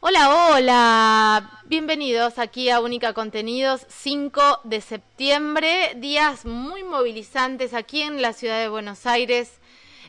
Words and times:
Hola, 0.00 0.54
hola. 0.54 1.60
Bienvenidos 1.66 2.38
aquí 2.38 2.68
a 2.68 2.80
Única 2.80 3.12
Contenidos, 3.12 3.86
5 3.88 4.60
de 4.64 4.80
septiembre, 4.80 5.92
días 5.96 6.44
muy 6.44 6.82
movilizantes 6.82 7.74
aquí 7.74 8.02
en 8.02 8.20
la 8.20 8.32
ciudad 8.32 8.60
de 8.60 8.68
Buenos 8.68 9.06
Aires. 9.06 9.52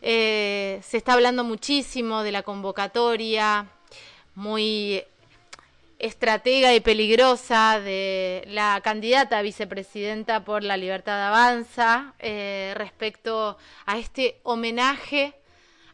Eh, 0.02 0.80
se 0.84 0.98
está 0.98 1.14
hablando 1.14 1.44
muchísimo 1.44 2.24
de 2.24 2.32
la 2.32 2.42
convocatoria, 2.42 3.68
muy 4.34 5.04
estratega 6.00 6.74
y 6.74 6.80
peligrosa 6.80 7.80
de 7.80 8.44
la 8.48 8.82
candidata 8.84 9.38
a 9.38 9.44
vicepresidenta 9.44 10.44
por 10.44 10.64
la 10.64 10.78
Libertad 10.78 11.28
Avanza 11.28 12.16
eh, 12.18 12.74
respecto 12.76 13.58
a 13.86 14.00
este 14.00 14.40
homenaje 14.44 15.36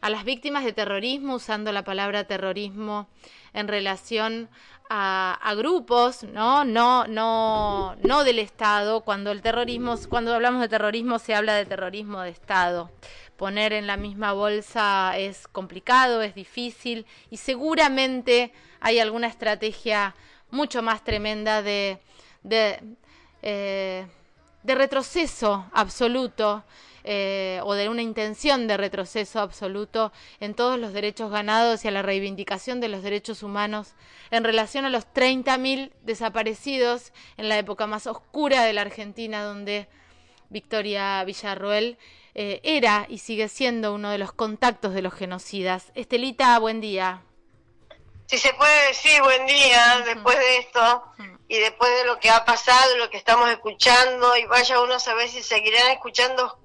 a 0.00 0.10
las 0.10 0.24
víctimas 0.24 0.64
de 0.64 0.72
terrorismo, 0.72 1.34
usando 1.34 1.72
la 1.72 1.84
palabra 1.84 2.24
terrorismo 2.24 3.08
en 3.52 3.68
relación 3.68 4.48
a, 4.90 5.54
grupos, 5.56 6.24
¿no? 6.24 6.64
No, 6.64 7.06
no, 7.06 7.96
no 7.96 8.24
del 8.24 8.38
Estado. 8.38 9.02
Cuando 9.02 9.30
el 9.30 9.42
terrorismo, 9.42 9.96
cuando 10.08 10.34
hablamos 10.34 10.60
de 10.60 10.68
terrorismo, 10.68 11.18
se 11.18 11.34
habla 11.34 11.54
de 11.54 11.66
terrorismo 11.66 12.20
de 12.22 12.30
Estado. 12.30 12.90
Poner 13.36 13.72
en 13.72 13.86
la 13.86 13.96
misma 13.96 14.32
bolsa 14.32 15.16
es 15.16 15.46
complicado, 15.46 16.22
es 16.22 16.34
difícil 16.34 17.06
y 17.30 17.36
seguramente 17.36 18.52
hay 18.80 18.98
alguna 18.98 19.28
estrategia 19.28 20.14
mucho 20.50 20.82
más 20.82 21.04
tremenda 21.04 21.62
de, 21.62 22.00
de, 22.42 22.80
eh, 23.42 24.06
de 24.62 24.74
retroceso 24.74 25.66
absoluto 25.72 26.64
eh, 27.10 27.60
o 27.64 27.72
de 27.72 27.88
una 27.88 28.02
intención 28.02 28.66
de 28.66 28.76
retroceso 28.76 29.40
absoluto 29.40 30.12
en 30.40 30.52
todos 30.52 30.78
los 30.78 30.92
derechos 30.92 31.30
ganados 31.30 31.82
y 31.82 31.88
a 31.88 31.90
la 31.90 32.02
reivindicación 32.02 32.80
de 32.80 32.88
los 32.88 33.02
derechos 33.02 33.42
humanos 33.42 33.94
en 34.30 34.44
relación 34.44 34.84
a 34.84 34.90
los 34.90 35.06
30.000 35.14 35.90
desaparecidos 36.02 37.14
en 37.38 37.48
la 37.48 37.56
época 37.56 37.86
más 37.86 38.06
oscura 38.06 38.62
de 38.64 38.74
la 38.74 38.82
Argentina, 38.82 39.42
donde 39.42 39.88
Victoria 40.50 41.24
Villarroel 41.24 41.96
eh, 42.34 42.60
era 42.62 43.06
y 43.08 43.18
sigue 43.18 43.48
siendo 43.48 43.94
uno 43.94 44.10
de 44.10 44.18
los 44.18 44.32
contactos 44.32 44.92
de 44.92 45.00
los 45.00 45.14
genocidas. 45.14 45.92
Estelita, 45.94 46.58
buen 46.58 46.82
día. 46.82 47.22
Si 48.28 48.36
se 48.36 48.52
puede 48.52 48.88
decir 48.88 49.22
buen 49.22 49.46
día 49.46 50.02
después 50.04 50.38
de 50.38 50.58
esto 50.58 51.02
y 51.48 51.56
después 51.60 51.90
de 51.96 52.04
lo 52.04 52.20
que 52.20 52.28
ha 52.28 52.44
pasado, 52.44 52.98
lo 52.98 53.08
que 53.08 53.16
estamos 53.16 53.48
escuchando, 53.48 54.36
y 54.36 54.44
vaya 54.44 54.82
uno 54.82 54.96
a 54.96 55.00
saber 55.00 55.30
si 55.30 55.42
seguirán 55.42 55.92
escuchando 55.92 56.60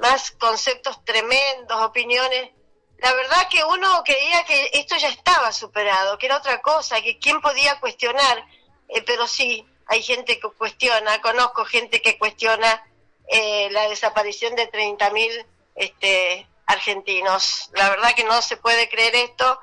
más 0.00 0.30
conceptos 0.30 1.04
tremendos, 1.04 1.82
opiniones. 1.82 2.52
La 2.98 3.12
verdad 3.12 3.48
que 3.50 3.64
uno 3.64 4.04
creía 4.04 4.44
que 4.44 4.70
esto 4.74 4.96
ya 4.96 5.08
estaba 5.08 5.50
superado, 5.50 6.16
que 6.16 6.26
era 6.26 6.36
otra 6.36 6.62
cosa, 6.62 7.00
que 7.00 7.18
quién 7.18 7.40
podía 7.40 7.80
cuestionar, 7.80 8.46
eh, 8.88 9.02
pero 9.02 9.26
sí, 9.26 9.66
hay 9.86 10.00
gente 10.00 10.38
que 10.38 10.48
cuestiona, 10.48 11.20
conozco 11.20 11.64
gente 11.64 12.00
que 12.00 12.18
cuestiona 12.18 12.86
eh, 13.26 13.68
la 13.72 13.88
desaparición 13.88 14.54
de 14.54 14.70
30.000 14.70 15.44
este, 15.74 16.46
argentinos. 16.66 17.68
La 17.74 17.90
verdad 17.90 18.14
que 18.14 18.22
no 18.22 18.40
se 18.42 18.56
puede 18.56 18.88
creer 18.88 19.16
esto 19.16 19.58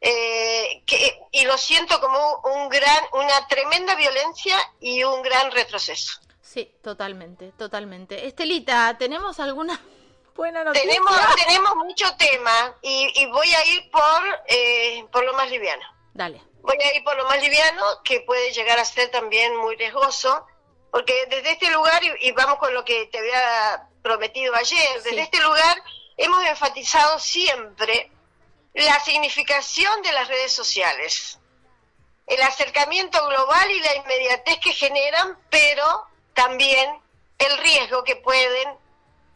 eh, 0.00 0.82
que, 0.86 1.20
y 1.32 1.44
lo 1.44 1.58
siento 1.58 2.00
como 2.00 2.40
un 2.54 2.68
gran, 2.68 3.04
una 3.12 3.46
tremenda 3.48 3.94
violencia 3.94 4.56
y 4.80 5.04
un 5.04 5.22
gran 5.22 5.50
retroceso. 5.50 6.18
Sí, 6.42 6.72
totalmente, 6.82 7.52
totalmente. 7.52 8.26
Estelita, 8.26 8.96
¿tenemos 8.98 9.38
alguna 9.40 9.80
buena 10.34 10.64
noticia? 10.64 10.88
Tenemos, 10.88 11.12
tenemos 11.36 11.76
mucho 11.76 12.16
tema 12.16 12.74
y, 12.82 13.12
y 13.22 13.26
voy 13.26 13.52
a 13.52 13.64
ir 13.66 13.90
por, 13.90 14.40
eh, 14.48 15.04
por 15.12 15.24
lo 15.24 15.34
más 15.34 15.50
liviano. 15.50 15.84
Dale. 16.14 16.42
Voy 16.62 16.76
a 16.82 16.94
ir 16.96 17.04
por 17.04 17.16
lo 17.16 17.24
más 17.26 17.40
liviano, 17.40 17.82
que 18.04 18.20
puede 18.20 18.52
llegar 18.52 18.78
a 18.78 18.84
ser 18.84 19.10
también 19.10 19.56
muy 19.56 19.76
riesgoso, 19.76 20.46
porque 20.90 21.26
desde 21.26 21.52
este 21.52 21.70
lugar, 21.70 22.02
y, 22.04 22.28
y 22.28 22.32
vamos 22.32 22.58
con 22.58 22.74
lo 22.74 22.84
que 22.84 23.06
te 23.06 23.18
había 23.18 23.88
prometido 24.02 24.54
ayer, 24.54 24.94
desde 24.96 25.10
Sí. 25.10 25.18
este 25.20 25.40
lugar 25.40 25.82
hemos 26.16 26.42
enfatizado 26.44 27.18
siempre 27.18 28.10
la 28.74 29.00
significación 29.00 30.02
de 30.02 30.12
las 30.12 30.28
redes 30.28 30.52
sociales, 30.52 31.38
el 32.26 32.40
acercamiento 32.42 33.26
global 33.26 33.70
y 33.70 33.80
la 33.80 33.96
inmediatez 33.96 34.58
que 34.60 34.72
generan, 34.72 35.36
pero 35.50 36.06
también 36.34 37.00
el 37.38 37.58
riesgo 37.58 38.04
que 38.04 38.16
pueden 38.16 38.68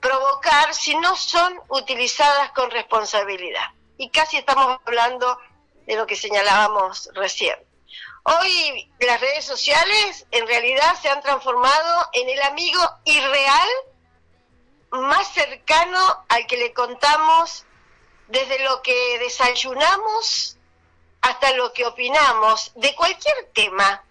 provocar 0.00 0.75
si 0.75 0.95
no 0.97 1.17
son 1.17 1.61
utilizadas 1.69 2.53
con 2.53 2.71
responsabilidad. 2.71 3.71
Y 3.97 4.11
casi 4.11 4.37
estamos 4.37 4.78
hablando 4.84 5.39
de 5.87 5.97
lo 5.97 6.06
que 6.06 6.16
señalábamos 6.16 7.09
recién. 7.15 7.56
Hoy 8.25 8.91
las 9.01 9.21
redes 9.21 9.45
sociales 9.45 10.27
en 10.31 10.47
realidad 10.47 10.95
se 11.01 11.09
han 11.09 11.21
transformado 11.21 12.09
en 12.12 12.28
el 12.28 12.41
amigo 12.43 12.81
irreal 13.05 13.69
más 14.91 15.27
cercano 15.28 16.25
al 16.28 16.47
que 16.47 16.56
le 16.56 16.72
contamos 16.72 17.65
desde 18.29 18.59
lo 18.65 18.83
que 18.83 19.19
desayunamos 19.19 20.57
hasta 21.21 21.53
lo 21.53 21.73
que 21.73 21.87
opinamos 21.87 22.73
de 22.75 22.95
cualquier 22.95 23.51
tema 23.55 24.05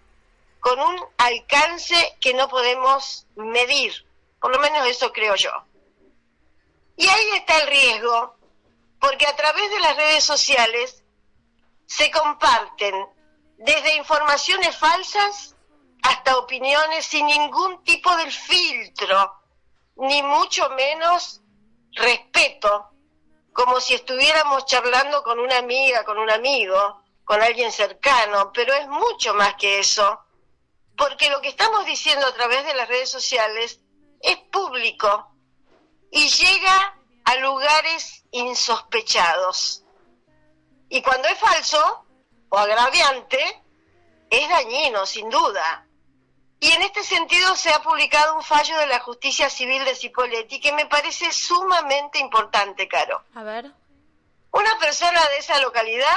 con 0.60 0.80
un 0.80 1.00
alcance 1.18 2.16
que 2.20 2.34
no 2.34 2.48
podemos 2.48 3.26
medir, 3.36 4.06
por 4.40 4.50
lo 4.50 4.58
menos 4.58 4.86
eso 4.86 5.12
creo 5.12 5.34
yo. 5.34 5.50
Y 6.96 7.06
ahí 7.06 7.30
está 7.34 7.58
el 7.58 7.68
riesgo, 7.68 8.36
porque 9.00 9.26
a 9.26 9.36
través 9.36 9.70
de 9.70 9.80
las 9.80 9.96
redes 9.96 10.24
sociales 10.24 11.02
se 11.86 12.10
comparten 12.10 12.94
desde 13.58 13.96
informaciones 13.96 14.76
falsas 14.76 15.54
hasta 16.02 16.38
opiniones 16.38 17.04
sin 17.06 17.26
ningún 17.26 17.82
tipo 17.84 18.14
de 18.16 18.30
filtro, 18.30 19.34
ni 19.96 20.22
mucho 20.22 20.68
menos 20.70 21.40
respeto 21.92 22.93
como 23.54 23.80
si 23.80 23.94
estuviéramos 23.94 24.66
charlando 24.66 25.22
con 25.22 25.38
una 25.38 25.58
amiga, 25.58 26.04
con 26.04 26.18
un 26.18 26.28
amigo, 26.28 27.00
con 27.24 27.40
alguien 27.40 27.70
cercano, 27.70 28.50
pero 28.52 28.74
es 28.74 28.88
mucho 28.88 29.32
más 29.32 29.54
que 29.54 29.78
eso, 29.78 30.20
porque 30.96 31.30
lo 31.30 31.40
que 31.40 31.50
estamos 31.50 31.86
diciendo 31.86 32.26
a 32.26 32.34
través 32.34 32.66
de 32.66 32.74
las 32.74 32.88
redes 32.88 33.08
sociales 33.08 33.80
es 34.20 34.36
público 34.50 35.30
y 36.10 36.28
llega 36.28 36.98
a 37.24 37.36
lugares 37.36 38.24
insospechados. 38.32 39.84
Y 40.88 41.00
cuando 41.00 41.28
es 41.28 41.38
falso 41.38 42.06
o 42.48 42.58
agraviante, 42.58 43.62
es 44.30 44.48
dañino, 44.48 45.06
sin 45.06 45.30
duda. 45.30 45.86
Y 46.64 46.72
en 46.72 46.80
este 46.80 47.04
sentido 47.04 47.54
se 47.56 47.70
ha 47.70 47.82
publicado 47.82 48.36
un 48.36 48.42
fallo 48.42 48.78
de 48.78 48.86
la 48.86 48.98
justicia 49.00 49.50
civil 49.50 49.84
de 49.84 49.94
Cipolletti 49.94 50.60
que 50.60 50.72
me 50.72 50.86
parece 50.86 51.30
sumamente 51.30 52.18
importante, 52.18 52.88
Caro. 52.88 53.22
A 53.34 53.42
ver. 53.42 53.70
Una 54.50 54.78
persona 54.78 55.28
de 55.28 55.36
esa 55.40 55.60
localidad 55.60 56.16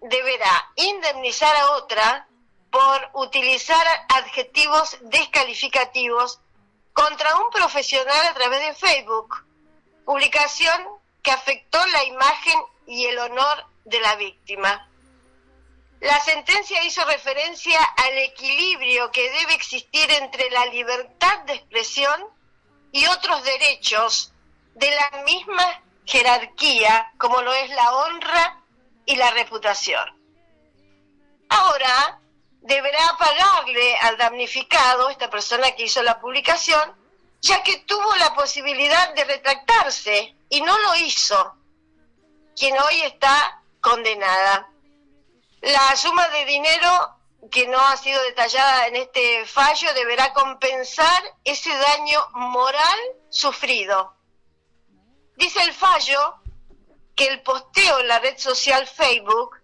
deberá 0.00 0.70
indemnizar 0.76 1.52
a 1.56 1.72
otra 1.72 2.28
por 2.70 3.10
utilizar 3.14 3.84
adjetivos 4.14 4.98
descalificativos 5.00 6.38
contra 6.92 7.34
un 7.38 7.50
profesional 7.50 8.24
a 8.28 8.34
través 8.34 8.60
de 8.60 8.74
Facebook, 8.76 9.44
publicación 10.04 10.80
que 11.24 11.32
afectó 11.32 11.84
la 11.88 12.04
imagen 12.04 12.60
y 12.86 13.06
el 13.06 13.18
honor 13.18 13.66
de 13.84 14.00
la 14.00 14.14
víctima. 14.14 14.87
La 16.00 16.20
sentencia 16.20 16.84
hizo 16.84 17.04
referencia 17.04 17.82
al 17.82 18.18
equilibrio 18.18 19.10
que 19.10 19.30
debe 19.30 19.54
existir 19.54 20.10
entre 20.12 20.48
la 20.50 20.66
libertad 20.66 21.40
de 21.40 21.54
expresión 21.54 22.24
y 22.92 23.06
otros 23.06 23.42
derechos 23.42 24.32
de 24.74 24.90
la 24.92 25.22
misma 25.24 25.82
jerarquía, 26.06 27.12
como 27.18 27.42
lo 27.42 27.52
es 27.52 27.70
la 27.70 27.92
honra 27.96 28.62
y 29.06 29.16
la 29.16 29.30
reputación. 29.32 30.08
Ahora 31.48 32.20
deberá 32.60 33.16
pagarle 33.18 33.96
al 33.98 34.16
damnificado, 34.16 35.10
esta 35.10 35.28
persona 35.30 35.72
que 35.72 35.84
hizo 35.84 36.02
la 36.02 36.20
publicación, 36.20 36.94
ya 37.40 37.62
que 37.62 37.78
tuvo 37.78 38.14
la 38.16 38.34
posibilidad 38.34 39.14
de 39.14 39.24
retractarse 39.24 40.34
y 40.48 40.60
no 40.60 40.78
lo 40.78 40.94
hizo, 40.96 41.56
quien 42.56 42.78
hoy 42.78 43.02
está 43.02 43.62
condenada. 43.80 44.68
La 45.60 45.96
suma 45.96 46.28
de 46.28 46.44
dinero 46.44 47.16
que 47.50 47.66
no 47.66 47.78
ha 47.80 47.96
sido 47.96 48.22
detallada 48.22 48.86
en 48.86 48.96
este 48.96 49.44
fallo 49.46 49.92
deberá 49.94 50.32
compensar 50.32 51.22
ese 51.44 51.70
daño 51.74 52.20
moral 52.34 52.98
sufrido. 53.28 54.14
Dice 55.36 55.62
el 55.62 55.72
fallo 55.72 56.36
que 57.16 57.26
el 57.26 57.42
posteo 57.42 58.00
en 58.00 58.08
la 58.08 58.18
red 58.18 58.38
social 58.38 58.86
Facebook 58.86 59.56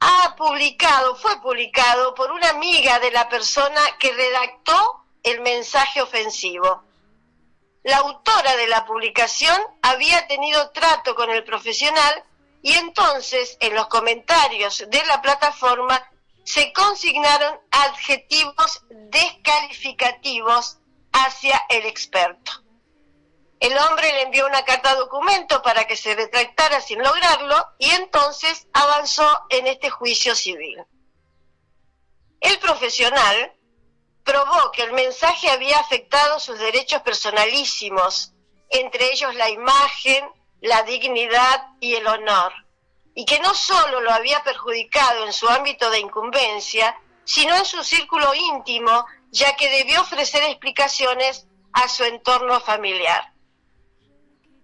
ha 0.00 0.36
publicado, 0.36 1.16
fue 1.16 1.40
publicado 1.40 2.14
por 2.14 2.30
una 2.30 2.50
amiga 2.50 2.98
de 2.98 3.10
la 3.10 3.28
persona 3.28 3.80
que 3.98 4.12
redactó 4.12 5.04
el 5.22 5.40
mensaje 5.40 6.00
ofensivo. 6.02 6.84
la 7.84 7.98
autora 7.98 8.56
de 8.56 8.66
la 8.66 8.84
publicación 8.84 9.58
había 9.80 10.26
tenido 10.26 10.70
trato 10.70 11.14
con 11.14 11.30
el 11.30 11.42
profesional 11.44 12.22
y 12.62 12.72
entonces 12.74 13.56
en 13.60 13.74
los 13.74 13.86
comentarios 13.86 14.84
de 14.88 15.04
la 15.06 15.22
plataforma 15.22 16.02
se 16.44 16.72
consignaron 16.72 17.60
adjetivos 17.70 18.82
descalificativos 18.90 20.78
hacia 21.12 21.60
el 21.68 21.86
experto. 21.86 22.52
El 23.60 23.76
hombre 23.76 24.12
le 24.12 24.22
envió 24.22 24.46
una 24.46 24.64
carta 24.64 24.94
documento 24.94 25.62
para 25.62 25.86
que 25.86 25.96
se 25.96 26.14
retractara 26.14 26.80
sin 26.80 27.02
lograrlo 27.02 27.66
y 27.78 27.90
entonces 27.90 28.68
avanzó 28.72 29.28
en 29.50 29.66
este 29.66 29.90
juicio 29.90 30.34
civil. 30.34 30.84
El 32.40 32.58
profesional 32.60 33.52
probó 34.24 34.70
que 34.70 34.82
el 34.82 34.92
mensaje 34.92 35.50
había 35.50 35.78
afectado 35.78 36.38
sus 36.38 36.58
derechos 36.58 37.02
personalísimos, 37.02 38.32
entre 38.70 39.10
ellos 39.12 39.34
la 39.34 39.48
imagen, 39.50 40.24
la 40.60 40.82
dignidad 40.82 41.68
y 41.80 41.94
el 41.94 42.06
honor 42.06 42.52
y 43.18 43.24
que 43.24 43.40
no 43.40 43.52
solo 43.52 44.00
lo 44.00 44.12
había 44.12 44.44
perjudicado 44.44 45.26
en 45.26 45.32
su 45.32 45.48
ámbito 45.48 45.90
de 45.90 45.98
incumbencia, 45.98 46.96
sino 47.24 47.52
en 47.56 47.64
su 47.64 47.82
círculo 47.82 48.32
íntimo, 48.32 49.06
ya 49.32 49.56
que 49.56 49.68
debió 49.68 50.02
ofrecer 50.02 50.44
explicaciones 50.44 51.48
a 51.72 51.88
su 51.88 52.04
entorno 52.04 52.60
familiar. 52.60 53.32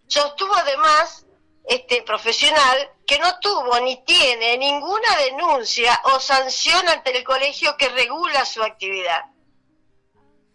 Sostuvo 0.07 0.55
además 0.55 1.27
este 1.65 2.03
profesional 2.03 2.93
que 3.05 3.19
no 3.19 3.41
tuvo 3.41 3.81
ni 3.81 4.05
tiene 4.05 4.57
ninguna 4.57 5.17
denuncia 5.17 6.01
o 6.05 6.21
sanción 6.21 6.89
ante 6.89 7.17
el 7.17 7.25
colegio 7.25 7.77
que 7.77 7.89
regula 7.89 8.45
su 8.45 8.63
actividad. 8.63 9.25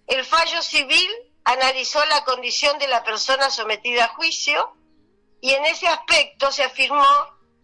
El 0.08 0.24
fallo 0.24 0.62
civil 0.62 1.10
analizó 1.44 2.04
la 2.06 2.24
condición 2.24 2.80
de 2.80 2.88
la 2.88 3.04
persona 3.04 3.50
sometida 3.50 4.06
a 4.06 4.16
juicio 4.16 4.74
y 5.42 5.52
en 5.52 5.66
ese 5.66 5.88
aspecto 5.88 6.52
se 6.52 6.64
afirmó 6.64 7.06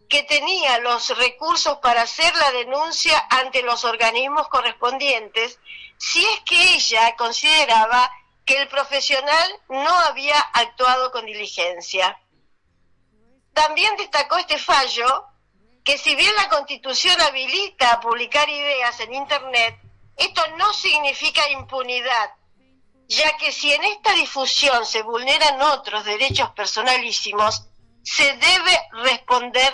que 0.09 0.23
tenía 0.23 0.79
los 0.79 1.17
recursos 1.17 1.79
para 1.79 2.03
hacer 2.03 2.33
la 2.35 2.51
denuncia 2.51 3.25
ante 3.29 3.63
los 3.63 3.83
organismos 3.83 4.47
correspondientes 4.49 5.59
si 5.97 6.23
es 6.23 6.39
que 6.41 6.75
ella 6.75 7.15
consideraba 7.15 8.11
que 8.45 8.61
el 8.61 8.67
profesional 8.67 9.61
no 9.69 9.89
había 9.89 10.39
actuado 10.39 11.11
con 11.11 11.25
diligencia. 11.25 12.19
También 13.53 13.95
destacó 13.97 14.37
este 14.37 14.59
fallo 14.59 15.25
que 15.83 15.97
si 15.97 16.15
bien 16.15 16.33
la 16.35 16.49
Constitución 16.49 17.19
habilita 17.21 17.99
publicar 17.99 18.49
ideas 18.49 18.99
en 18.99 19.13
Internet, 19.13 19.79
esto 20.17 20.41
no 20.57 20.73
significa 20.73 21.49
impunidad, 21.49 22.31
ya 23.07 23.37
que 23.37 23.51
si 23.51 23.71
en 23.71 23.83
esta 23.83 24.13
difusión 24.13 24.85
se 24.85 25.01
vulneran 25.03 25.61
otros 25.61 26.03
derechos 26.05 26.49
personalísimos, 26.51 27.67
se 28.03 28.23
debe 28.23 28.79
responder 29.03 29.73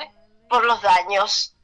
por 0.49 0.65
los 0.65 0.81
daños. 0.81 1.55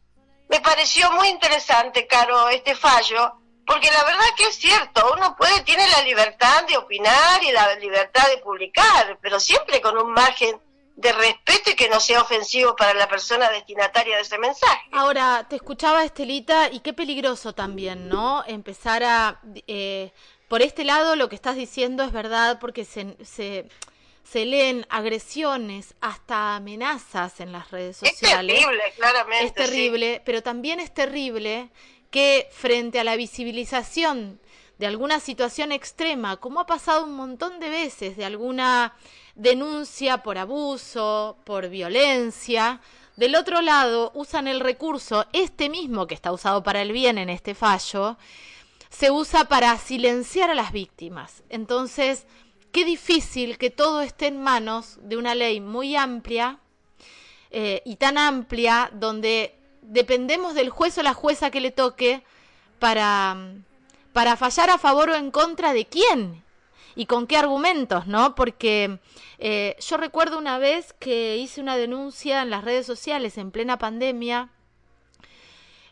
Me 0.49 0.61
pareció 0.61 1.11
muy 1.11 1.27
interesante, 1.29 2.07
Caro, 2.07 2.49
este 2.49 2.75
fallo, 2.75 3.33
porque 3.65 3.91
la 3.91 4.03
verdad 4.05 4.25
que 4.37 4.45
es 4.45 4.55
cierto, 4.55 5.11
uno 5.13 5.35
puede, 5.35 5.61
tiene 5.61 5.87
la 5.89 6.01
libertad 6.03 6.65
de 6.67 6.77
opinar 6.77 7.43
y 7.43 7.51
la 7.51 7.75
libertad 7.75 8.27
de 8.29 8.37
publicar, 8.37 9.19
pero 9.21 9.39
siempre 9.39 9.81
con 9.81 9.97
un 9.97 10.13
margen 10.13 10.61
de 10.95 11.11
respeto 11.11 11.69
y 11.69 11.75
que 11.75 11.89
no 11.89 11.99
sea 11.99 12.21
ofensivo 12.21 12.75
para 12.75 12.93
la 12.93 13.07
persona 13.07 13.49
destinataria 13.49 14.15
de 14.15 14.21
ese 14.23 14.37
mensaje. 14.39 14.89
Ahora, 14.93 15.45
te 15.47 15.57
escuchaba 15.57 16.03
Estelita 16.03 16.69
y 16.71 16.79
qué 16.79 16.93
peligroso 16.93 17.53
también, 17.53 18.07
¿no? 18.07 18.43
Empezar 18.47 19.03
a... 19.03 19.41
Eh, 19.67 20.11
por 20.47 20.61
este 20.61 20.83
lado 20.83 21.15
lo 21.15 21.29
que 21.29 21.35
estás 21.35 21.55
diciendo 21.55 22.03
es 22.03 22.11
verdad 22.11 22.59
porque 22.59 22.85
se, 22.85 23.15
se 23.23 23.67
se 24.31 24.45
leen 24.45 24.85
agresiones, 24.89 25.94
hasta 26.01 26.57
amenazas 26.57 27.39
en 27.39 27.53
las 27.53 27.71
redes 27.71 27.97
sociales. 27.97 28.57
Es 28.57 28.61
terrible, 28.65 28.83
claramente. 28.97 29.45
Es 29.45 29.53
terrible, 29.53 30.21
pero 30.25 30.44
también 30.44 30.79
es 30.81 30.94
terrible 30.94 31.69
que 32.11 32.49
frente 32.51 32.99
a 32.99 33.05
la 33.05 33.15
visibilización 33.15 34.39
de 34.79 34.85
alguna 34.85 35.19
situación 35.19 35.71
extrema, 35.71 36.38
como 36.38 36.59
ha 36.59 36.65
pasado 36.65 37.05
un 37.05 37.15
montón 37.15 37.59
de 37.59 37.69
veces, 37.69 38.17
de 38.17 38.25
alguna 38.25 38.95
denuncia 39.35 40.23
por 40.23 40.38
abuso, 40.38 41.38
por 41.45 41.69
violencia, 41.69 42.81
del 43.15 43.35
otro 43.35 43.61
lado 43.61 44.11
usan 44.13 44.47
el 44.47 44.59
recurso, 44.59 45.25
este 45.31 45.69
mismo 45.69 46.05
que 46.05 46.15
está 46.15 46.31
usado 46.31 46.63
para 46.63 46.81
el 46.81 46.91
bien 46.91 47.17
en 47.17 47.29
este 47.29 47.55
fallo, 47.55 48.17
se 48.89 49.12
usa 49.12 49.45
para 49.45 49.78
silenciar 49.78 50.50
a 50.50 50.56
las 50.56 50.72
víctimas. 50.72 51.44
Entonces, 51.50 52.25
qué 52.72 52.86
difícil 52.86 53.57
que 53.57 53.69
todo 53.69 54.01
esté 54.01 54.28
en 54.28 54.42
manos 54.42 55.00
de 55.01 55.18
una 55.18 55.36
ley 55.36 55.60
muy 55.62 55.95
amplia 55.95 56.60
eh, 57.51 57.81
y 57.86 57.95
tan 57.95 58.18
amplia 58.18 58.89
donde 58.94 59.56
dependemos 59.81 60.54
del 60.54 60.69
juez 60.69 60.98
o 60.98 61.04
la 61.04 61.13
jueza 61.13 61.50
que 61.50 61.62
le 61.62 61.72
toque 61.72 62.24
para, 62.80 63.38
para 64.13 64.36
fallar 64.36 64.69
a 64.69 64.78
favor 64.78 65.10
o 65.10 65.16
en 65.16 65.31
contra 65.31 65.74
de 65.74 65.86
quién 65.86 66.44
y 66.95 67.06
con 67.06 67.28
qué 67.28 67.38
argumentos, 67.38 68.07
¿no? 68.07 68.36
Porque 68.36 69.00
eh, 69.38 69.75
yo 69.80 69.98
recuerdo 69.98 70.38
una 70.38 70.57
vez 70.57 70.94
que 70.94 71.38
hice 71.38 71.62
una 71.62 71.78
denuncia 71.78 72.42
en 72.42 72.50
las 72.50 72.63
redes 72.63 72.86
sociales 72.86 73.38
en 73.38 73.51
plena 73.51 73.78
pandemia. 73.78 74.50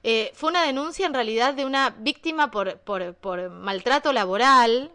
Eh, 0.07 0.31
fue 0.35 0.51
una 0.51 0.63
denuncia 0.63 1.07
en 1.07 1.15
realidad 1.15 1.55
de 1.55 1.65
una 1.65 1.89
víctima 1.89 2.51
por, 2.51 2.77
por, 2.77 3.49
maltrato 3.49 4.13
laboral, 4.13 4.91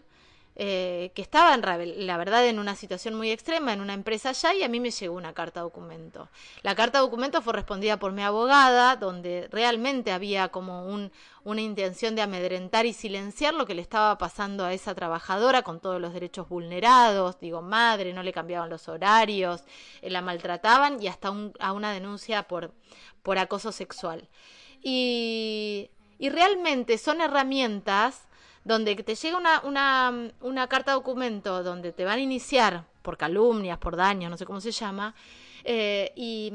eh, 0.54 1.10
que 1.16 1.22
estaba 1.22 1.52
en, 1.52 2.06
la 2.06 2.16
verdad 2.16 2.46
en 2.46 2.60
una 2.60 2.76
situación 2.76 3.14
muy 3.16 3.32
extrema 3.32 3.72
en 3.72 3.80
una 3.80 3.94
empresa 3.94 4.28
allá 4.28 4.54
y 4.54 4.62
a 4.62 4.68
mí 4.68 4.78
me 4.78 4.92
llegó 4.92 5.16
una 5.16 5.32
carta 5.32 5.62
documento. 5.62 6.28
La 6.62 6.76
carta 6.76 7.00
documento 7.00 7.42
fue 7.42 7.54
respondida 7.54 7.98
por 7.98 8.12
mi 8.12 8.22
abogada, 8.22 8.94
donde 8.94 9.48
realmente 9.50 10.12
había 10.12 10.50
como 10.50 10.86
un, 10.86 11.10
una 11.42 11.60
intención 11.60 12.14
de 12.14 12.22
amedrentar 12.22 12.86
y 12.86 12.92
silenciar 12.92 13.54
lo 13.54 13.66
que 13.66 13.74
le 13.74 13.82
estaba 13.82 14.16
pasando 14.16 14.64
a 14.64 14.72
esa 14.74 14.94
trabajadora 14.94 15.62
con 15.62 15.80
todos 15.80 16.00
los 16.00 16.14
derechos 16.14 16.48
vulnerados, 16.48 17.40
digo, 17.40 17.62
madre, 17.62 18.12
no 18.12 18.22
le 18.22 18.32
cambiaban 18.32 18.70
los 18.70 18.88
horarios, 18.88 19.64
eh, 20.02 20.10
la 20.10 20.22
maltrataban 20.22 21.02
y 21.02 21.08
hasta 21.08 21.34
a 21.58 21.72
una 21.72 21.92
denuncia 21.92 22.44
por, 22.44 22.72
por 23.24 23.38
acoso 23.38 23.72
sexual. 23.72 24.28
Y, 24.82 25.90
y 26.18 26.28
realmente 26.30 26.98
son 26.98 27.20
herramientas 27.20 28.22
donde 28.64 28.94
te 28.96 29.14
llega 29.14 29.36
una, 29.36 29.60
una, 29.64 30.32
una 30.40 30.68
carta 30.68 30.92
documento 30.92 31.62
donde 31.62 31.92
te 31.92 32.04
van 32.04 32.18
a 32.18 32.22
iniciar 32.22 32.84
por 33.02 33.16
calumnias, 33.16 33.78
por 33.78 33.96
daños, 33.96 34.30
no 34.30 34.36
sé 34.36 34.44
cómo 34.44 34.60
se 34.60 34.70
llama, 34.70 35.14
eh, 35.64 36.12
y, 36.16 36.52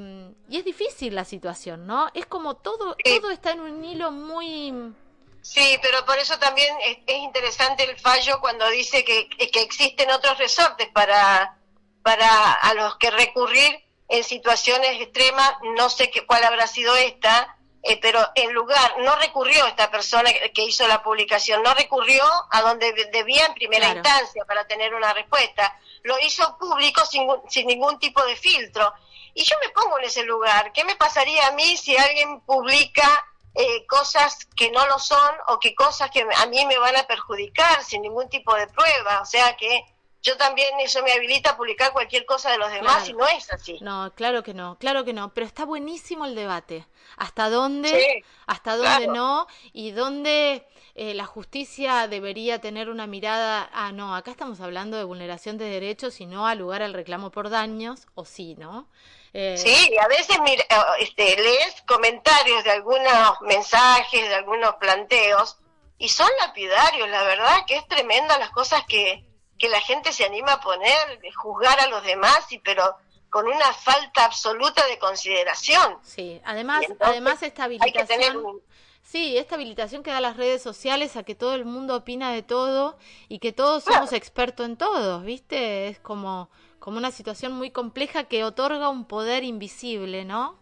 y, 0.50 0.58
es 0.58 0.66
difícil 0.66 1.14
la 1.14 1.26
situación, 1.26 1.86
¿no? 1.86 2.10
Es 2.14 2.26
como 2.26 2.56
todo, 2.56 2.96
todo 3.04 3.32
está 3.32 3.52
en 3.52 3.62
un 3.62 3.84
hilo 3.84 4.12
muy... 4.12 4.94
Sí, 5.42 5.78
pero 5.82 6.04
por 6.06 6.18
eso 6.18 6.40
también 6.40 6.76
es, 6.84 7.16
interesante 7.18 7.84
el 7.84 8.00
fallo 8.00 8.40
cuando 8.42 8.68
dice 8.72 9.06
que, 9.06 9.30
que, 9.30 9.62
existen 9.62 10.10
otros 10.10 10.40
resortes 10.40 10.88
para, 10.90 11.60
para 12.02 12.54
a 12.54 12.74
los 12.74 12.98
que 12.98 13.12
recurrir 13.12 13.80
en 14.08 14.24
situaciones 14.24 15.00
extremas, 15.00 15.54
no 15.78 15.90
sé 15.90 16.10
qué, 16.10 16.26
cuál 16.26 16.44
habrá 16.44 16.66
sido 16.66 16.96
esta, 16.96 17.58
eh, 17.88 18.00
pero 18.02 18.20
en 18.34 18.52
lugar, 18.52 18.96
no 19.00 19.16
recurrió 19.18 19.68
esta 19.68 19.92
persona 19.92 20.32
que 20.34 20.64
hizo 20.64 20.88
la 20.88 21.04
publicación, 21.04 21.62
no 21.62 21.72
recurrió 21.76 22.24
a 22.50 22.62
donde 22.62 22.92
debía 23.14 23.46
en 23.46 23.54
primera 23.54 23.90
instancia 23.90 24.44
para 24.46 24.66
tener 24.66 24.96
una 24.96 25.14
respuesta, 25.14 25.80
lo 26.02 26.18
hizo 26.20 26.58
público 26.58 27.06
sin, 27.06 27.28
sin 27.48 27.68
ningún 27.68 28.00
tipo 28.00 28.26
de 28.26 28.36
filtro. 28.36 28.92
Y 29.36 29.44
yo 29.44 29.56
me 29.62 29.70
pongo 29.70 30.00
en 30.00 30.06
ese 30.06 30.24
lugar, 30.24 30.72
¿qué 30.74 30.84
me 30.84 30.96
pasaría 30.96 31.46
a 31.46 31.52
mí 31.52 31.78
si 31.78 31.96
alguien 31.96 32.42
publica 32.42 33.08
eh, 33.54 33.86
cosas 33.86 34.48
que 34.56 34.72
no 34.72 34.88
lo 34.88 34.98
son 34.98 35.36
o 35.50 35.60
que 35.60 35.76
cosas 35.76 36.10
que 36.10 36.26
a 36.36 36.46
mí 36.48 36.66
me 36.66 36.80
van 36.80 36.96
a 36.96 37.06
perjudicar 37.06 37.84
sin 37.84 38.02
ningún 38.02 38.30
tipo 38.30 38.56
de 38.56 38.66
prueba? 38.66 39.22
O 39.22 39.26
sea 39.26 39.56
que 39.58 39.84
yo 40.26 40.36
también 40.38 40.80
eso 40.80 41.04
me 41.04 41.12
habilita 41.12 41.52
a 41.52 41.58
publicar 41.58 41.94
cualquier 41.94 42.26
cosa 42.26 42.52
de 42.52 42.58
los 42.58 42.72
demás 42.72 43.08
y 43.08 43.14
no 43.14 43.28
es 43.28 43.54
así. 43.54 43.78
No, 43.82 44.12
claro 44.16 44.42
que 44.42 44.56
no, 44.56 44.76
claro 44.80 45.06
que 45.06 45.14
no, 45.14 45.32
pero 45.32 45.46
está 45.46 45.66
buenísimo 45.66 46.26
el 46.26 46.34
debate. 46.34 46.88
¿Hasta 47.16 47.52
dónde? 47.52 48.26
¿Hasta 48.48 48.76
dónde 48.76 49.06
no? 49.08 49.46
¿Y 49.72 49.92
dónde 49.92 50.66
eh, 50.96 51.14
la 51.14 51.28
justicia 51.28 52.08
debería 52.08 52.60
tener 52.60 52.90
una 52.90 53.06
mirada? 53.06 53.70
Ah, 53.72 53.92
no, 53.92 54.16
acá 54.16 54.32
estamos 54.32 54.60
hablando 54.62 54.98
de 54.98 55.04
vulneración 55.04 55.60
de 55.60 55.66
derechos 55.66 56.20
y 56.20 56.26
no 56.26 56.48
al 56.48 56.58
lugar 56.58 56.82
al 56.82 56.96
reclamo 56.96 57.30
por 57.30 57.52
daños, 57.52 58.08
o 58.16 58.26
sí, 58.26 58.56
¿no? 58.58 58.90
Eh... 59.32 59.58
Sí, 59.60 59.96
a 59.98 60.08
veces 60.08 60.40
mira, 60.42 60.64
eh, 60.64 61.02
este, 61.02 61.36
lees 61.36 61.84
comentarios 61.88 62.64
de 62.64 62.72
algunos 62.72 63.42
mensajes, 63.42 64.28
de 64.28 64.34
algunos 64.34 64.74
planteos, 64.78 65.58
y 66.00 66.10
son 66.10 66.30
lapidarios, 66.40 67.08
la 67.10 67.22
verdad 67.22 67.66
que 67.68 67.76
es 67.76 67.88
tremenda 67.88 68.40
las 68.40 68.50
cosas 68.50 68.84
que, 68.88 69.24
que 69.58 69.70
la 69.70 69.82
gente 69.82 70.12
se 70.12 70.26
anima 70.26 70.54
a 70.54 70.62
poner, 70.62 71.20
de 71.20 71.32
juzgar 71.32 71.80
a 71.80 71.88
los 71.88 72.04
demás, 72.04 72.52
y 72.52 72.60
pero 72.60 72.96
con 73.30 73.48
una 73.48 73.74
falta 73.74 74.26
absoluta 74.26 74.86
de 74.88 74.98
consideración. 74.98 75.98
Sí, 76.04 76.42
además, 76.46 76.86
además 77.00 77.44
esta 77.44 77.66
habilitación, 77.66 78.62
Sí, 79.06 79.38
esta 79.38 79.54
habilitación 79.54 80.02
que 80.02 80.10
da 80.10 80.20
las 80.20 80.36
redes 80.36 80.64
sociales 80.64 81.16
a 81.16 81.24
que 81.24 81.36
todo 81.36 81.54
el 81.54 81.64
mundo 81.64 81.96
opina 81.96 82.32
de 82.34 82.42
todo 82.42 82.98
y 83.30 83.38
que 83.38 83.54
todos 83.54 83.84
somos 83.84 84.14
expertos 84.14 84.66
en 84.66 84.78
todo, 84.78 85.22
¿viste? 85.22 85.90
Es 85.90 86.00
como, 86.00 86.50
como 86.80 86.98
una 86.98 87.12
situación 87.12 87.52
muy 87.52 87.70
compleja 87.70 88.24
que 88.24 88.44
otorga 88.44 88.90
un 88.90 89.06
poder 89.06 89.44
invisible, 89.44 90.26
¿no? 90.26 90.58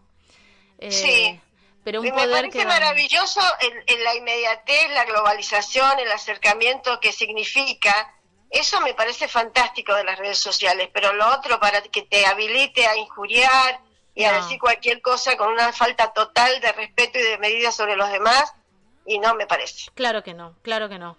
Eh, 0.78 0.90
sí. 0.90 1.40
Pero 1.84 2.00
un 2.00 2.06
me 2.06 2.12
parece 2.12 2.66
maravilloso 2.66 3.40
en, 3.86 4.04
la 4.04 4.14
inmediatez, 4.14 4.90
la 4.90 5.04
globalización, 5.04 5.98
el 5.98 6.12
acercamiento 6.12 7.00
que 7.00 7.12
significa. 7.12 8.14
Eso 8.54 8.80
me 8.80 8.94
parece 8.94 9.28
fantástico 9.28 9.94
de 9.94 10.04
las 10.04 10.18
redes 10.18 10.38
sociales, 10.38 10.88
pero 10.92 11.12
lo 11.12 11.28
otro 11.28 11.60
para 11.60 11.82
que 11.82 12.02
te 12.02 12.24
habilite 12.24 12.86
a 12.86 12.96
injuriar, 12.96 13.80
y 14.14 14.24
a 14.24 14.32
decir 14.32 14.58
cualquier 14.58 15.02
cosa 15.02 15.36
con 15.36 15.52
una 15.52 15.72
falta 15.72 16.12
total 16.12 16.60
de 16.60 16.72
respeto 16.72 17.18
y 17.18 17.22
de 17.22 17.38
medida 17.38 17.72
sobre 17.72 17.96
los 17.96 18.10
demás 18.10 18.54
y 19.04 19.18
no 19.18 19.34
me 19.34 19.46
parece. 19.46 19.90
Claro 19.94 20.22
que 20.22 20.34
no, 20.34 20.54
claro 20.62 20.88
que 20.88 20.98
no. 20.98 21.16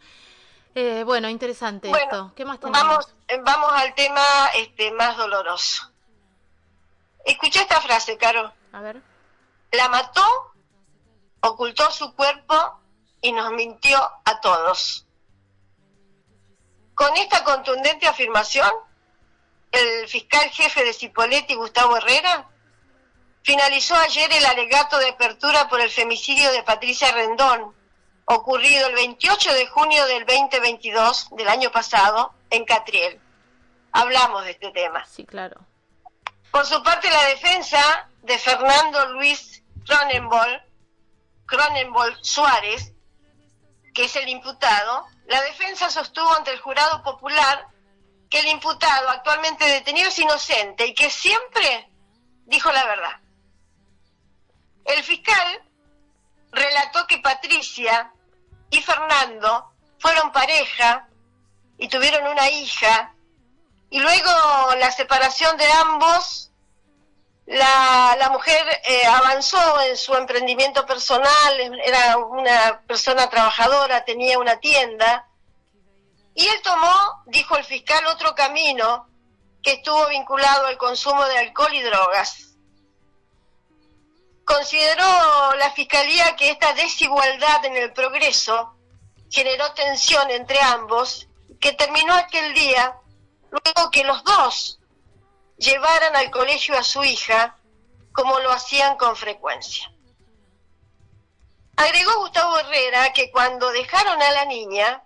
Eh, 0.74 1.04
bueno, 1.06 1.30
interesante 1.30 1.90
esto. 1.90 2.34
¿Qué 2.36 2.46
más 2.46 2.60
tenemos? 2.60 2.82
Vamos, 2.82 3.16
eh, 3.28 3.40
vamos 3.44 3.72
al 3.74 3.94
tema 3.96 4.24
este 4.56 4.92
más 4.92 5.18
doloroso. 5.18 5.92
Escucha 7.26 7.62
esta 7.62 7.82
frase, 7.82 8.18
Caro. 8.18 8.54
A 8.72 8.82
ver. 8.82 9.02
La 9.72 9.90
mató, 9.90 10.26
ocultó 11.42 11.92
su 11.92 12.14
cuerpo 12.16 12.80
y 13.22 13.32
nos 13.32 13.52
mintió 13.52 13.98
a 14.24 14.40
todos. 14.42 15.05
Con 16.96 17.16
esta 17.18 17.44
contundente 17.44 18.08
afirmación, 18.08 18.72
el 19.72 20.08
fiscal 20.08 20.50
jefe 20.50 20.84
de 20.84 20.94
Cipoletti, 20.94 21.54
Gustavo 21.56 21.98
Herrera, 21.98 22.48
finalizó 23.44 23.96
ayer 23.96 24.32
el 24.32 24.46
alegato 24.46 24.98
de 24.98 25.10
apertura 25.10 25.68
por 25.68 25.82
el 25.82 25.92
femicidio 25.92 26.52
de 26.54 26.64
Patricia 26.64 27.12
Rendón, 27.12 27.76
ocurrido 28.26 28.88
el 28.88 28.96
28 28.96 29.54
de 29.54 29.68
junio 29.68 30.06
del 30.08 30.26
2022 30.26 31.28
del 31.32 31.48
año 31.50 31.72
pasado 31.72 32.34
en 32.50 32.66
Catriel. 32.66 33.20
Hablamos 33.92 34.46
de 34.46 34.52
este 34.52 34.72
tema. 34.72 35.06
Sí, 35.06 35.26
claro. 35.26 35.60
Por 36.52 36.66
su 36.66 36.82
parte, 36.82 37.10
la 37.12 37.26
defensa 37.26 38.10
de 38.24 38.38
Fernando 38.40 39.10
Luis 39.10 39.62
Cronenbol, 39.86 40.62
Cronenbol 41.46 42.18
Suárez, 42.22 42.94
que 43.94 44.06
es 44.06 44.16
el 44.16 44.30
imputado, 44.30 45.06
la 45.28 45.42
defensa 45.42 45.90
sostuvo 45.90 46.32
ante 46.34 46.52
el 46.52 46.60
jurado 46.60 47.02
popular 47.04 47.68
que 48.30 48.40
el 48.40 48.48
imputado 48.48 49.10
actualmente 49.10 49.66
detenido 49.66 50.10
es 50.10 50.20
inocente 50.20 50.88
y 50.88 50.94
que 50.94 51.10
siempre 51.10 51.90
dijo 52.46 52.72
la 52.72 52.86
verdad. 52.86 53.20
El 54.86 55.04
fiscal 55.04 55.64
relató 56.52 57.08
que 57.08 57.18
Patricia 57.20 58.12
y 58.70 58.82
Fernando 58.82 59.72
fueron 60.00 60.32
pareja 60.32 61.08
y 61.78 61.88
tuvieron 61.88 62.28
una 62.32 62.50
hija, 62.50 63.14
y 63.90 64.00
luego 64.00 64.32
la 64.80 64.92
separación 64.92 65.58
de 65.58 65.66
ambos, 65.72 66.45
la, 67.46 68.30
mujer 68.32 68.82
eh, 68.86 69.06
avanzó 69.06 69.82
en 69.82 69.96
su 69.96 70.14
emprendimiento 70.16 70.86
personal, 70.86 71.80
era 71.84 72.18
una 72.18 72.82
persona 72.88 73.30
trabajadora, 73.30 74.04
tenía 74.04 74.40
una 74.40 74.60
tienda, 74.60 75.28
y 76.34 76.46
él 76.46 76.62
tomó, 76.64 77.24
dijo 77.28 77.56
el 77.56 77.64
fiscal, 77.64 78.06
otro 78.08 78.36
camino 78.36 79.08
que 79.62 79.74
estuvo 79.74 80.08
vinculado 80.08 80.68
al 80.68 80.78
consumo 80.78 81.24
de 81.26 81.38
alcohol 81.38 81.74
y 81.74 81.82
drogas. 81.82 82.56
Consideró 84.44 85.56
la 85.58 85.72
Fiscalía 85.72 86.36
que 86.36 86.52
esta 86.52 86.74
desigualdad 86.74 87.66
en 87.66 87.78
el 87.78 87.94
progreso 87.94 88.76
generó 89.32 89.72
tensión 89.74 90.30
entre 90.30 90.62
ambos, 90.62 91.28
que 91.60 91.74
terminó 91.74 92.14
aquel 92.14 92.54
día 92.54 92.96
luego 93.50 93.90
que 93.90 94.04
los 94.04 94.24
dos 94.24 94.80
llevaran 95.58 96.16
al 96.16 96.32
colegio 96.32 96.78
a 96.78 96.84
su 96.84 97.04
hija, 97.04 97.58
como 98.12 98.40
lo 98.40 98.52
hacían 98.52 98.98
con 98.98 99.16
frecuencia. 99.16 99.92
Agregó 101.76 102.20
Gustavo 102.20 102.58
Herrera 102.60 103.12
que 103.14 103.32
cuando 103.32 103.72
dejaron 103.72 104.22
a 104.22 104.32
la 104.32 104.46
niña, 104.46 105.04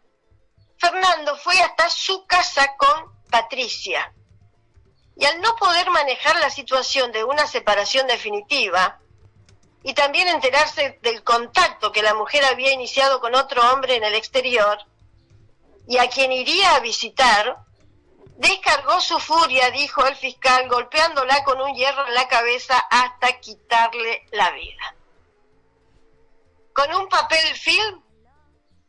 Fernando 0.78 1.36
fue 1.38 1.60
hasta 1.60 1.90
su 1.90 2.26
casa 2.26 2.76
con 2.78 3.24
Patricia. 3.30 4.14
Y 5.16 5.26
al 5.26 5.42
no 5.42 5.56
poder 5.56 5.90
manejar 5.90 6.40
la 6.40 6.50
situación 6.50 7.12
de 7.12 7.24
una 7.24 7.48
separación 7.48 8.08
definitiva, 8.08 9.00
y 9.84 9.94
también 9.94 10.28
enterarse 10.28 11.00
del 11.02 11.24
contacto 11.24 11.92
que 11.92 12.02
la 12.02 12.14
mujer 12.14 12.44
había 12.46 12.74
iniciado 12.74 13.20
con 13.20 13.36
otro 13.36 13.62
hombre 13.72 13.96
en 13.96 14.04
el 14.04 14.16
exterior 14.16 14.78
y 15.88 15.98
a 15.98 16.10
quien 16.10 16.32
iría 16.32 16.76
a 16.76 16.80
visitar, 16.82 17.58
su 19.02 19.20
furia, 19.20 19.72
dijo 19.72 20.06
el 20.06 20.16
fiscal, 20.16 20.68
golpeándola 20.68 21.44
con 21.44 21.60
un 21.62 21.74
hierro 21.74 22.08
en 22.08 22.14
la 22.14 22.28
cabeza 22.28 22.78
hasta 22.90 23.40
quitarle 23.40 24.26
la 24.32 24.52
vida. 24.52 24.96
Con 26.74 26.94
un 26.96 27.10
papel 27.10 27.56
film 27.56 28.02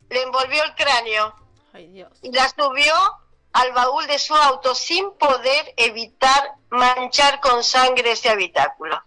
le 0.08 0.22
envolvió 0.22 0.62
el 0.64 0.74
cráneo 0.74 1.34
y 1.74 2.32
la 2.32 2.48
subió 2.48 2.94
al 3.52 3.72
baúl 3.72 4.06
de 4.06 4.18
su 4.18 4.34
auto 4.34 4.74
sin 4.74 5.10
poder 5.12 5.74
evitar 5.76 6.54
manchar 6.70 7.40
con 7.40 7.64
sangre 7.64 8.12
ese 8.12 8.28
habitáculo. 8.28 9.02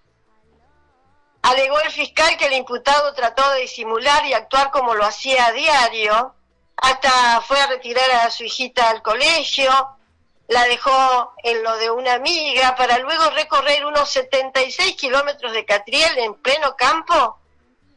Alegó 1.42 1.80
el 1.82 1.92
fiscal 1.92 2.38
que 2.38 2.46
el 2.46 2.54
imputado 2.54 3.14
trató 3.14 3.50
de 3.52 3.62
disimular 3.62 4.26
y 4.26 4.34
actuar 4.34 4.72
como 4.72 4.96
lo 4.96 5.06
hacía 5.06 5.48
a 5.48 5.52
diario, 5.52 6.36
hasta 6.78 7.42
fue 7.42 7.60
a 7.60 7.68
retirar 7.68 8.10
a 8.12 8.32
su 8.32 8.44
hijita 8.44 8.90
al 8.90 9.02
colegio, 9.02 9.98
la 10.48 10.64
dejó 10.66 11.34
en 11.44 11.64
lo 11.64 11.78
de 11.78 11.90
una 11.92 12.14
amiga 12.14 12.76
para 12.76 13.00
luego 13.00 13.30
recorrer 13.32 13.86
unos 13.86 14.10
76 14.10 14.96
kilómetros 14.96 15.54
de 15.54 15.66
Catriel 15.66 16.18
en 16.20 16.36
pleno 16.36 16.76
campo 16.76 17.40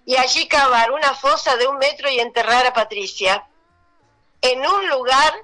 y 0.04 0.16
allí 0.16 0.46
cavar 0.46 0.92
una 0.92 1.14
fosa 1.14 1.56
de 1.56 1.66
un 1.66 1.78
metro 1.78 2.08
y 2.08 2.20
enterrar 2.20 2.64
a 2.66 2.72
Patricia, 2.72 3.46
en 4.40 4.64
un 4.64 4.88
lugar 4.88 5.34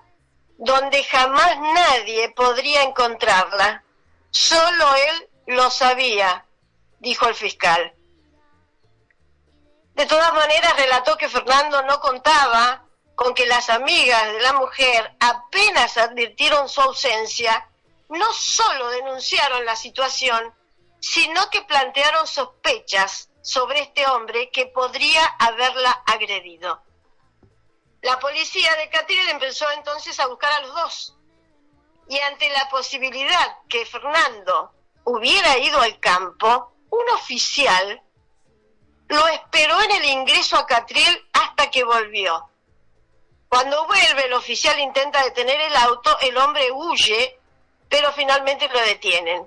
donde 0.59 1.03
jamás 1.03 1.59
nadie 1.59 2.31
podría 2.31 2.83
encontrarla. 2.83 3.83
Solo 4.31 4.95
él 4.95 5.29
lo 5.47 5.71
sabía 5.71 6.47
dijo 7.03 7.27
el 7.27 7.35
fiscal. 7.35 7.93
De 9.95 10.07
todas 10.07 10.33
maneras, 10.33 10.77
relató 10.77 11.17
que 11.19 11.29
Fernando 11.29 11.83
no 11.83 12.01
contaba 12.01 12.82
con 13.23 13.35
que 13.35 13.47
las 13.47 13.71
amigas 13.71 14.33
de 14.33 14.41
la 14.41 14.53
mujer 14.55 15.15
apenas 15.21 15.97
advirtieron 15.97 16.69
su 16.69 16.81
ausencia, 16.81 17.69
no 18.09 18.33
solo 18.33 18.89
denunciaron 18.89 19.65
la 19.65 19.77
situación, 19.77 20.53
sino 20.99 21.49
que 21.51 21.63
plantearon 21.63 22.27
sospechas 22.27 23.31
sobre 23.41 23.83
este 23.83 24.09
hombre 24.09 24.51
que 24.51 24.67
podría 24.67 25.25
haberla 25.39 25.93
agredido. 26.05 26.83
La 28.01 28.19
policía 28.19 28.75
de 28.75 28.91
Catil 28.91 29.29
empezó 29.29 29.71
entonces 29.71 30.19
a 30.19 30.27
buscar 30.27 30.53
a 30.55 30.61
los 30.63 30.75
dos. 30.75 31.17
Y 32.09 32.19
ante 32.19 32.51
la 32.51 32.69
posibilidad 32.71 33.59
que 33.69 33.87
Fernando 33.87 34.73
hubiera 35.05 35.59
ido 35.59 35.81
al 35.81 36.01
campo, 36.01 36.73
un 36.91 37.09
oficial 37.11 38.03
lo 39.07 39.29
esperó 39.29 39.81
en 39.81 39.93
el 39.93 40.05
ingreso 40.07 40.57
a 40.57 40.67
Catriel 40.67 41.29
hasta 41.33 41.71
que 41.71 41.85
volvió. 41.85 42.49
Cuando 43.53 43.87
vuelve, 43.87 44.25
el 44.25 44.33
oficial 44.33 44.81
intenta 44.81 45.23
detener 45.23 45.61
el 45.61 45.77
auto, 45.77 46.19
el 46.23 46.39
hombre 46.39 46.73
huye, 46.73 47.39
pero 47.87 48.11
finalmente 48.15 48.67
lo 48.67 48.81
detienen. 48.81 49.47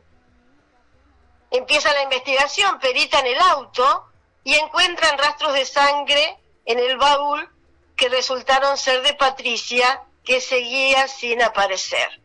Empieza 1.50 1.92
la 1.92 2.04
investigación, 2.04 2.78
peritan 2.78 3.26
el 3.26 3.40
auto 3.40 4.06
y 4.44 4.54
encuentran 4.54 5.18
rastros 5.18 5.54
de 5.54 5.66
sangre 5.66 6.38
en 6.66 6.78
el 6.78 6.98
baúl 6.98 7.50
que 7.96 8.08
resultaron 8.10 8.78
ser 8.78 9.02
de 9.02 9.16
Patricia, 9.16 10.04
que 10.24 10.40
seguía 10.40 11.08
sin 11.08 11.42
aparecer. 11.42 12.22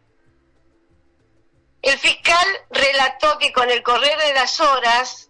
El 1.81 1.99
fiscal 1.99 2.47
relató 2.69 3.39
que 3.39 3.55
con 3.55 3.71
el 3.71 3.83
correr 3.83 4.19
de 4.19 4.35
las 4.35 4.61
horas, 4.61 5.30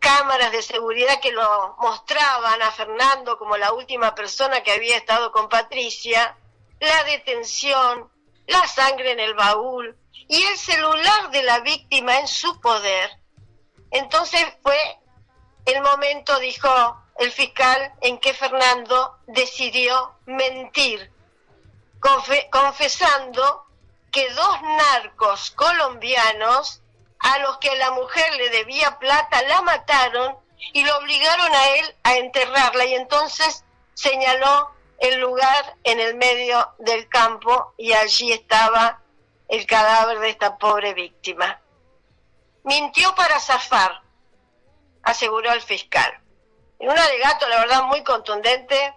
cámaras 0.00 0.50
de 0.50 0.62
seguridad 0.62 1.20
que 1.20 1.30
lo 1.30 1.76
mostraban 1.78 2.60
a 2.62 2.72
Fernando 2.72 3.38
como 3.38 3.56
la 3.56 3.72
última 3.72 4.14
persona 4.14 4.62
que 4.62 4.72
había 4.72 4.96
estado 4.96 5.30
con 5.30 5.48
Patricia, 5.48 6.36
la 6.80 7.04
detención, 7.04 8.10
la 8.46 8.66
sangre 8.66 9.12
en 9.12 9.20
el 9.20 9.34
baúl 9.34 9.96
y 10.26 10.42
el 10.42 10.58
celular 10.58 11.30
de 11.30 11.42
la 11.42 11.60
víctima 11.60 12.18
en 12.18 12.26
su 12.26 12.60
poder. 12.60 13.10
Entonces 13.90 14.44
fue 14.62 14.78
el 15.66 15.82
momento, 15.82 16.38
dijo 16.38 16.68
el 17.18 17.30
fiscal, 17.30 17.92
en 18.00 18.18
que 18.18 18.32
Fernando 18.32 19.18
decidió 19.26 20.14
mentir, 20.26 21.12
confesando 22.50 23.66
que 24.10 24.30
dos 24.30 24.62
narcos 24.62 25.50
colombianos 25.50 26.82
a 27.20 27.38
los 27.38 27.58
que 27.58 27.74
la 27.76 27.90
mujer 27.92 28.34
le 28.36 28.50
debía 28.50 28.98
plata 28.98 29.42
la 29.42 29.62
mataron 29.62 30.36
y 30.72 30.84
lo 30.84 30.96
obligaron 30.98 31.52
a 31.54 31.68
él 31.76 31.94
a 32.02 32.14
enterrarla 32.16 32.84
y 32.84 32.94
entonces 32.94 33.64
señaló 33.94 34.70
el 34.98 35.20
lugar 35.20 35.76
en 35.84 36.00
el 36.00 36.14
medio 36.16 36.74
del 36.78 37.08
campo 37.08 37.74
y 37.76 37.92
allí 37.92 38.32
estaba 38.32 39.00
el 39.48 39.66
cadáver 39.66 40.20
de 40.20 40.30
esta 40.30 40.58
pobre 40.58 40.94
víctima. 40.94 41.60
Mintió 42.64 43.14
para 43.14 43.40
zafar, 43.40 44.02
aseguró 45.02 45.52
el 45.52 45.62
fiscal. 45.62 46.20
En 46.78 46.90
un 46.90 46.98
alegato, 46.98 47.48
la 47.48 47.60
verdad, 47.60 47.82
muy 47.84 48.04
contundente, 48.04 48.94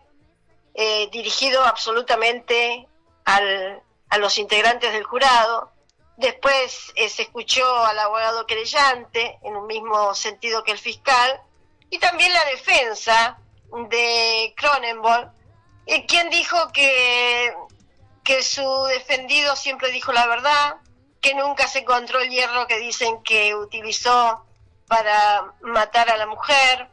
eh, 0.74 1.10
dirigido 1.12 1.64
absolutamente 1.64 2.88
a 3.26 4.18
los 4.18 4.38
integrantes 4.38 4.92
del 4.94 5.04
jurado. 5.04 5.73
Después 6.18 6.92
eh, 6.96 7.10
se 7.10 7.24
escuchó 7.24 7.66
al 7.86 7.98
abogado 7.98 8.46
querellante, 8.46 9.40
en 9.44 9.56
un 9.56 9.66
mismo 9.66 10.14
sentido 10.14 10.64
que 10.64 10.72
el 10.72 10.78
fiscal, 10.78 11.42
y 11.90 12.00
también 12.00 12.32
la 12.34 12.46
defensa 12.46 13.40
de 13.90 14.54
Cronenberg, 14.56 15.32
eh, 15.86 16.06
quien 16.06 16.30
dijo 16.30 16.72
que, 16.72 17.54
que 18.24 18.44
su 18.44 18.86
defendido 18.86 19.56
siempre 19.56 19.92
dijo 19.92 20.14
la 20.14 20.28
verdad, 20.28 20.76
que 21.20 21.34
nunca 21.34 21.68
se 21.68 21.80
encontró 21.80 22.20
el 22.20 22.30
hierro 22.30 22.68
que 22.68 22.78
dicen 22.78 23.24
que 23.24 23.56
utilizó 23.56 24.46
para 24.88 25.54
matar 25.62 26.10
a 26.12 26.18
la 26.18 26.28
mujer, 26.28 26.90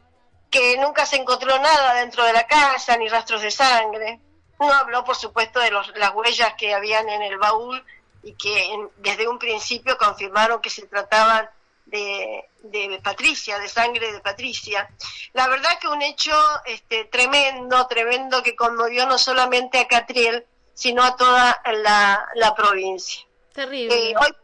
que 0.49 0.77
nunca 0.77 1.05
se 1.05 1.17
encontró 1.17 1.59
nada 1.59 1.93
dentro 1.93 2.23
de 2.23 2.33
la 2.33 2.47
casa, 2.47 2.97
ni 2.97 3.07
rastros 3.07 3.41
de 3.41 3.51
sangre. 3.51 4.19
No 4.59 4.73
habló, 4.73 5.03
por 5.03 5.15
supuesto, 5.15 5.59
de 5.59 5.71
las 5.71 6.13
huellas 6.13 6.53
que 6.55 6.73
habían 6.73 7.09
en 7.09 7.21
el 7.21 7.37
baúl 7.37 7.83
y 8.23 8.33
que 8.33 8.87
desde 8.97 9.27
un 9.27 9.39
principio 9.39 9.97
confirmaron 9.97 10.61
que 10.61 10.69
se 10.69 10.87
trataban 10.87 11.49
de, 11.85 12.99
Patricia, 13.03 13.59
de 13.59 13.67
sangre 13.67 14.11
de 14.11 14.19
Patricia. 14.19 14.89
La 15.33 15.47
verdad 15.47 15.79
que 15.79 15.87
un 15.87 16.01
hecho 16.01 16.33
este, 16.65 17.05
tremendo, 17.05 17.87
tremendo 17.87 18.43
que 18.43 18.55
conmovió 18.55 19.05
no 19.07 19.17
solamente 19.17 19.79
a 19.79 19.87
Catriel, 19.87 20.45
sino 20.73 21.03
a 21.03 21.15
toda 21.15 21.61
la, 21.73 22.53
provincia. 22.55 23.21
Terrible. 23.53 24.11
Eh, 24.11 24.13
hoy, 24.19 24.35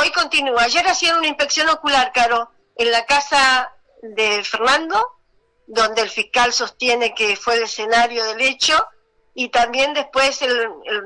hoy 0.00 0.12
continúa. 0.12 0.62
Ayer 0.62 0.86
hacían 0.86 1.18
una 1.18 1.28
inspección 1.28 1.68
ocular, 1.68 2.12
Caro, 2.12 2.50
en 2.76 2.90
la 2.90 3.04
casa 3.06 3.72
de 4.02 4.44
Fernando, 4.44 5.18
donde 5.66 6.02
el 6.02 6.10
fiscal 6.10 6.52
sostiene 6.52 7.14
que 7.14 7.36
fue 7.36 7.54
el 7.54 7.64
escenario 7.64 8.24
del 8.24 8.40
hecho, 8.42 8.86
y 9.34 9.48
también 9.48 9.94
después 9.94 10.40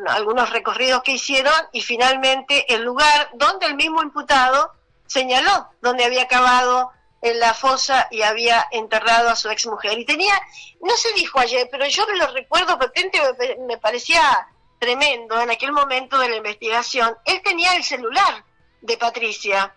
algunos 0.08 0.50
recorridos 0.50 1.02
que 1.02 1.12
hicieron, 1.12 1.54
y 1.72 1.80
finalmente 1.80 2.72
el 2.74 2.82
lugar 2.82 3.30
donde 3.34 3.66
el 3.66 3.74
mismo 3.74 4.02
imputado 4.02 4.72
señaló, 5.06 5.68
donde 5.80 6.04
había 6.04 6.24
acabado 6.24 6.92
en 7.22 7.40
la 7.40 7.54
fosa 7.54 8.06
y 8.10 8.22
había 8.22 8.68
enterrado 8.70 9.30
a 9.30 9.36
su 9.36 9.48
exmujer. 9.48 9.98
Y 9.98 10.04
tenía, 10.04 10.38
no 10.82 10.94
se 10.96 11.12
dijo 11.14 11.40
ayer, 11.40 11.68
pero 11.70 11.86
yo 11.86 12.06
me 12.06 12.16
lo 12.16 12.26
recuerdo 12.28 12.78
patente, 12.78 13.18
me 13.66 13.78
parecía 13.78 14.46
tremendo 14.78 15.40
en 15.40 15.50
aquel 15.50 15.72
momento 15.72 16.18
de 16.18 16.28
la 16.28 16.36
investigación, 16.36 17.16
él 17.24 17.40
tenía 17.42 17.74
el 17.74 17.82
celular 17.82 18.44
de 18.80 18.96
Patricia. 18.96 19.74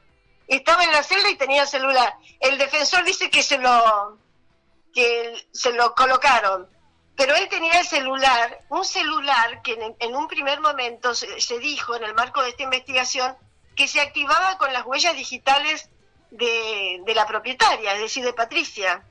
Estaba 0.47 0.83
en 0.83 0.91
la 0.91 1.03
celda 1.03 1.29
y 1.29 1.37
tenía 1.37 1.63
el 1.63 1.67
celular. 1.67 2.13
El 2.39 2.57
defensor 2.57 3.03
dice 3.03 3.29
que 3.29 3.41
se 3.41 3.57
lo 3.57 4.19
que 4.93 5.47
se 5.53 5.71
lo 5.71 5.95
colocaron, 5.95 6.69
pero 7.15 7.35
él 7.35 7.47
tenía 7.49 7.79
el 7.79 7.85
celular, 7.85 8.61
un 8.69 8.85
celular 8.85 9.61
que 9.61 9.95
en, 9.99 10.15
un 10.15 10.27
primer 10.27 10.59
momento 10.59 11.13
se, 11.13 11.59
dijo 11.59 11.95
en 11.95 12.03
el 12.03 12.13
marco 12.13 12.41
de 12.41 12.49
esta 12.49 12.63
investigación 12.63 13.35
que 13.75 13.87
se 13.87 14.01
activaba 14.01 14.57
con 14.57 14.71
las 14.73 14.85
huellas 14.85 15.15
digitales 15.15 15.89
de, 16.31 17.01
de 17.05 17.15
la 17.15 17.27
propietaria, 17.27 17.93
es 17.93 18.01
decir, 18.01 18.23
de 18.23 18.33
Patricia. 18.33 19.03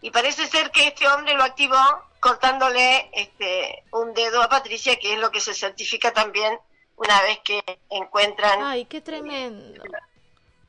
Y 0.00 0.10
parece 0.10 0.46
ser 0.46 0.70
que 0.70 0.88
este 0.88 1.06
hombre 1.08 1.34
lo 1.34 1.44
activó 1.44 1.78
cortándole 2.20 3.10
este, 3.12 3.84
un 3.90 4.14
dedo 4.14 4.42
a 4.42 4.48
Patricia, 4.48 4.96
que 4.96 5.14
es 5.14 5.18
lo 5.18 5.30
que 5.30 5.40
se 5.40 5.54
certifica 5.54 6.12
también 6.12 6.58
una 6.96 7.20
vez 7.22 7.40
que 7.40 7.62
encuentran... 7.90 8.62
Ay, 8.62 8.84
qué 8.84 9.00
tremendo. 9.00 9.82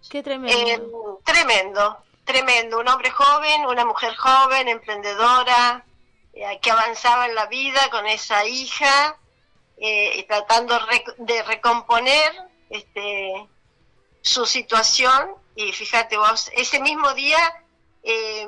Qué 0.09 0.23
tremendo. 0.23 1.19
Eh, 1.19 1.23
tremendo 1.23 2.03
tremendo, 2.23 2.79
un 2.79 2.87
hombre 2.87 3.11
joven, 3.11 3.65
una 3.65 3.85
mujer 3.85 4.15
joven, 4.15 4.67
emprendedora, 4.67 5.85
eh, 6.33 6.59
que 6.61 6.71
avanzaba 6.71 7.27
en 7.27 7.35
la 7.35 7.45
vida 7.47 7.89
con 7.91 8.05
esa 8.07 8.45
hija, 8.45 9.17
eh, 9.77 10.25
tratando 10.27 10.79
de 11.17 11.43
recomponer 11.43 12.33
este, 12.69 13.47
su 14.21 14.45
situación. 14.45 15.35
Y 15.55 15.71
fíjate 15.71 16.17
vos, 16.17 16.49
ese 16.55 16.79
mismo 16.79 17.13
día 17.13 17.37
eh, 18.01 18.47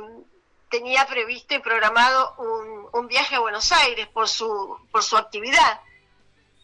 tenía 0.70 1.06
previsto 1.06 1.54
y 1.54 1.60
programado 1.60 2.34
un, 2.38 2.88
un, 2.92 3.08
viaje 3.08 3.36
a 3.36 3.40
Buenos 3.40 3.72
Aires 3.72 4.08
por 4.08 4.28
su, 4.28 4.80
por 4.92 5.04
su 5.04 5.16
actividad. 5.18 5.82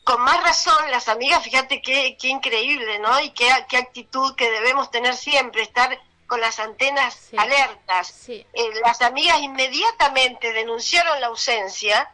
Con 0.04 0.22
más 0.22 0.42
razón, 0.44 0.90
las 0.90 1.08
amigas, 1.08 1.44
fíjate 1.44 1.82
qué, 1.82 2.18
qué 2.20 2.30
increíble, 2.30 2.98
¿no? 2.98 3.20
Y 3.20 3.30
qué, 3.30 3.48
qué 3.70 3.78
actitud 3.78 4.34
que 4.36 4.50
debemos 4.50 4.90
tener 4.90 5.16
siempre, 5.16 5.62
estar 5.62 6.00
con 6.32 6.40
las 6.40 6.60
antenas 6.60 7.28
alertas. 7.36 8.30
Eh, 8.30 8.46
las 8.86 9.02
amigas 9.02 9.42
inmediatamente 9.42 10.54
denunciaron 10.54 11.20
la 11.20 11.28
ausencia 11.28 12.10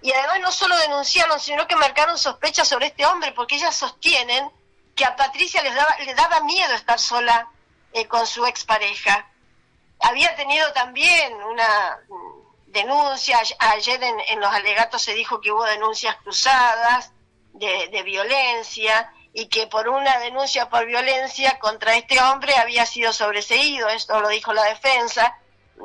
y 0.00 0.12
además 0.12 0.38
no 0.38 0.52
solo 0.52 0.78
denunciaron, 0.78 1.40
sino 1.40 1.66
que 1.66 1.74
marcaron 1.74 2.16
sospechas 2.16 2.68
sobre 2.68 2.86
este 2.86 3.04
hombre, 3.06 3.32
porque 3.32 3.56
ellas 3.56 3.74
sostienen 3.74 4.48
que 4.94 5.04
a 5.04 5.16
Patricia 5.16 5.62
les 5.62 5.74
daba, 5.74 5.96
le 5.98 6.14
daba 6.14 6.42
miedo 6.42 6.72
estar 6.74 7.00
sola 7.00 7.48
eh, 7.92 8.06
con 8.06 8.24
su 8.24 8.46
expareja. 8.46 9.28
Había 9.98 10.36
tenido 10.36 10.72
también 10.72 11.34
una 11.42 11.98
denuncia, 12.68 13.42
ayer 13.58 14.00
en, 14.00 14.38
los 14.38 14.54
alegatos 14.54 15.02
se 15.02 15.14
dijo 15.14 15.40
que 15.40 15.50
hubo 15.50 15.64
denuncias 15.64 16.14
cruzadas 16.22 17.10
de, 17.54 17.88
de 17.88 18.02
violencia, 18.04 19.12
y 19.32 19.46
que 19.46 19.66
por 19.66 19.88
una 19.88 20.18
denuncia 20.18 20.68
por 20.68 20.86
violencia 20.86 21.58
contra 21.58 21.96
este 21.96 22.20
hombre 22.20 22.54
había 22.56 22.86
sido 22.86 23.12
sobreseído, 23.12 23.88
esto 23.88 24.20
lo 24.20 24.28
dijo 24.28 24.52
la 24.52 24.64
defensa, 24.64 25.36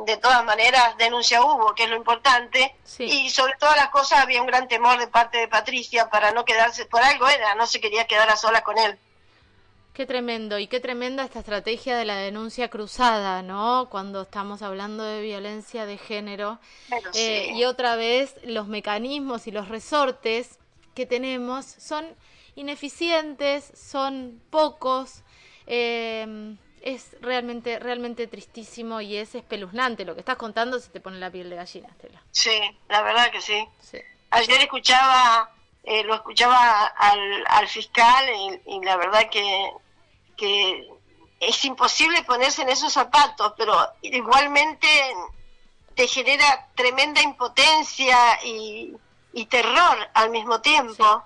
de 0.06 0.18
todas 0.18 0.44
maneras 0.44 0.98
denuncia 0.98 1.42
hubo, 1.42 1.74
que 1.74 1.84
es 1.84 1.90
lo 1.90 1.96
importante, 1.96 2.76
y 3.00 3.30
sobre 3.30 3.54
todas 3.60 3.78
las 3.78 3.90
cosas 3.90 4.20
había 4.20 4.42
un 4.42 4.48
gran 4.48 4.68
temor 4.68 5.00
de 5.00 5.08
parte 5.08 5.38
de 5.38 5.48
Patricia 5.48 6.10
para 6.10 6.32
no 6.32 6.44
quedarse, 6.44 6.86
por 6.86 7.02
algo 7.02 7.28
era, 7.28 7.56
no 7.56 7.66
se 7.66 7.80
quería 7.80 8.06
quedar 8.06 8.30
a 8.30 8.36
sola 8.36 8.62
con 8.64 8.78
él. 8.78 8.98
Qué 9.94 10.06
tremendo, 10.06 10.60
y 10.60 10.68
qué 10.68 10.82
tremenda 10.82 11.24
esta 11.24 11.40
estrategia 11.40 11.96
de 11.96 12.04
la 12.04 12.18
denuncia 12.18 12.70
cruzada, 12.70 13.42
¿no? 13.42 13.88
Cuando 13.90 14.24
estamos 14.24 14.62
hablando 14.62 15.06
de 15.06 15.22
violencia 15.22 15.86
de 15.86 15.98
género. 15.98 16.60
Eh, 17.14 17.52
y 17.54 17.64
otra 17.64 17.96
vez, 17.96 18.36
los 18.44 18.68
mecanismos 18.68 19.48
y 19.48 19.52
los 19.52 19.70
resortes 19.70 20.60
que 20.96 21.06
tenemos 21.06 21.66
son 21.66 22.14
ineficientes, 22.56 23.72
son 23.76 24.42
pocos. 24.50 25.24
Eh, 25.68 26.56
es 26.82 27.16
realmente, 27.20 27.80
realmente 27.80 28.28
tristísimo 28.28 29.02
y 29.02 29.18
es 29.18 29.34
espeluznante. 29.34 30.06
Lo 30.06 30.14
que 30.14 30.20
estás 30.20 30.38
contando 30.38 30.80
se 30.80 30.92
te 30.92 31.02
pone 31.02 31.18
la 31.18 31.32
piel 31.32 31.50
de 31.50 31.56
gallina, 31.56 31.90
Estela. 31.90 32.22
Sí, 32.32 32.62
la 32.88 33.02
verdad 33.02 33.32
que 33.32 33.42
sí. 33.42 33.68
Ayer 34.30 34.62
escuchaba, 34.62 35.52
eh, 35.84 36.04
lo 36.04 36.14
escuchaba 36.14 36.86
al, 36.86 37.68
fiscal 37.68 38.26
y, 38.68 38.86
la 38.86 38.98
verdad 38.98 39.28
que, 39.32 39.72
que 40.38 40.88
es 41.40 41.66
imposible 41.66 42.24
ponerse 42.24 42.62
en 42.62 42.70
esos 42.70 42.94
zapatos, 42.94 43.54
pero 43.58 43.76
igualmente 44.04 44.88
te 45.96 46.08
genera 46.08 46.68
tremenda 46.76 47.22
impotencia 47.22 48.18
y, 48.44 48.96
terror 49.50 49.98
al 50.14 50.30
mismo 50.30 50.62
tiempo. 50.62 51.24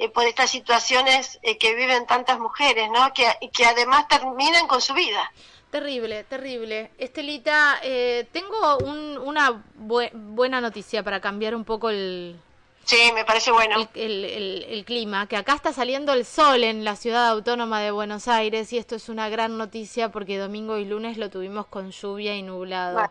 Eh, 0.00 0.08
por 0.08 0.24
estas 0.24 0.50
situaciones 0.50 1.38
eh, 1.42 1.58
que 1.58 1.74
viven 1.74 2.06
tantas 2.06 2.38
mujeres, 2.38 2.88
¿no? 2.90 3.12
Que, 3.12 3.26
que 3.52 3.66
además 3.66 4.08
terminan 4.08 4.66
con 4.66 4.80
su 4.80 4.94
vida. 4.94 5.30
Terrible, 5.70 6.24
terrible. 6.24 6.90
Estelita, 6.96 7.78
eh, 7.82 8.26
tengo 8.32 8.78
una 8.78 9.62
buena 9.76 10.62
noticia 10.62 11.02
para 11.02 11.20
cambiar 11.20 11.54
un 11.54 11.66
poco 11.66 11.90
el... 11.90 12.40
Sí, 12.84 13.12
me 13.14 13.26
parece 13.26 13.52
bueno. 13.52 13.76
El, 13.94 14.24
el, 14.24 14.84
clima, 14.86 15.26
que 15.26 15.36
acá 15.36 15.52
está 15.52 15.74
saliendo 15.74 16.14
el 16.14 16.24
sol 16.24 16.64
en 16.64 16.82
la 16.82 16.96
ciudad 16.96 17.28
autónoma 17.28 17.82
de 17.82 17.90
Buenos 17.90 18.26
Aires 18.26 18.72
y 18.72 18.78
esto 18.78 18.96
es 18.96 19.10
una 19.10 19.28
gran 19.28 19.58
noticia 19.58 20.10
porque 20.10 20.38
domingo 20.38 20.78
y 20.78 20.86
lunes 20.86 21.18
lo 21.18 21.28
tuvimos 21.28 21.66
con 21.66 21.90
lluvia 21.90 22.34
y 22.34 22.42
nublado. 22.42 23.10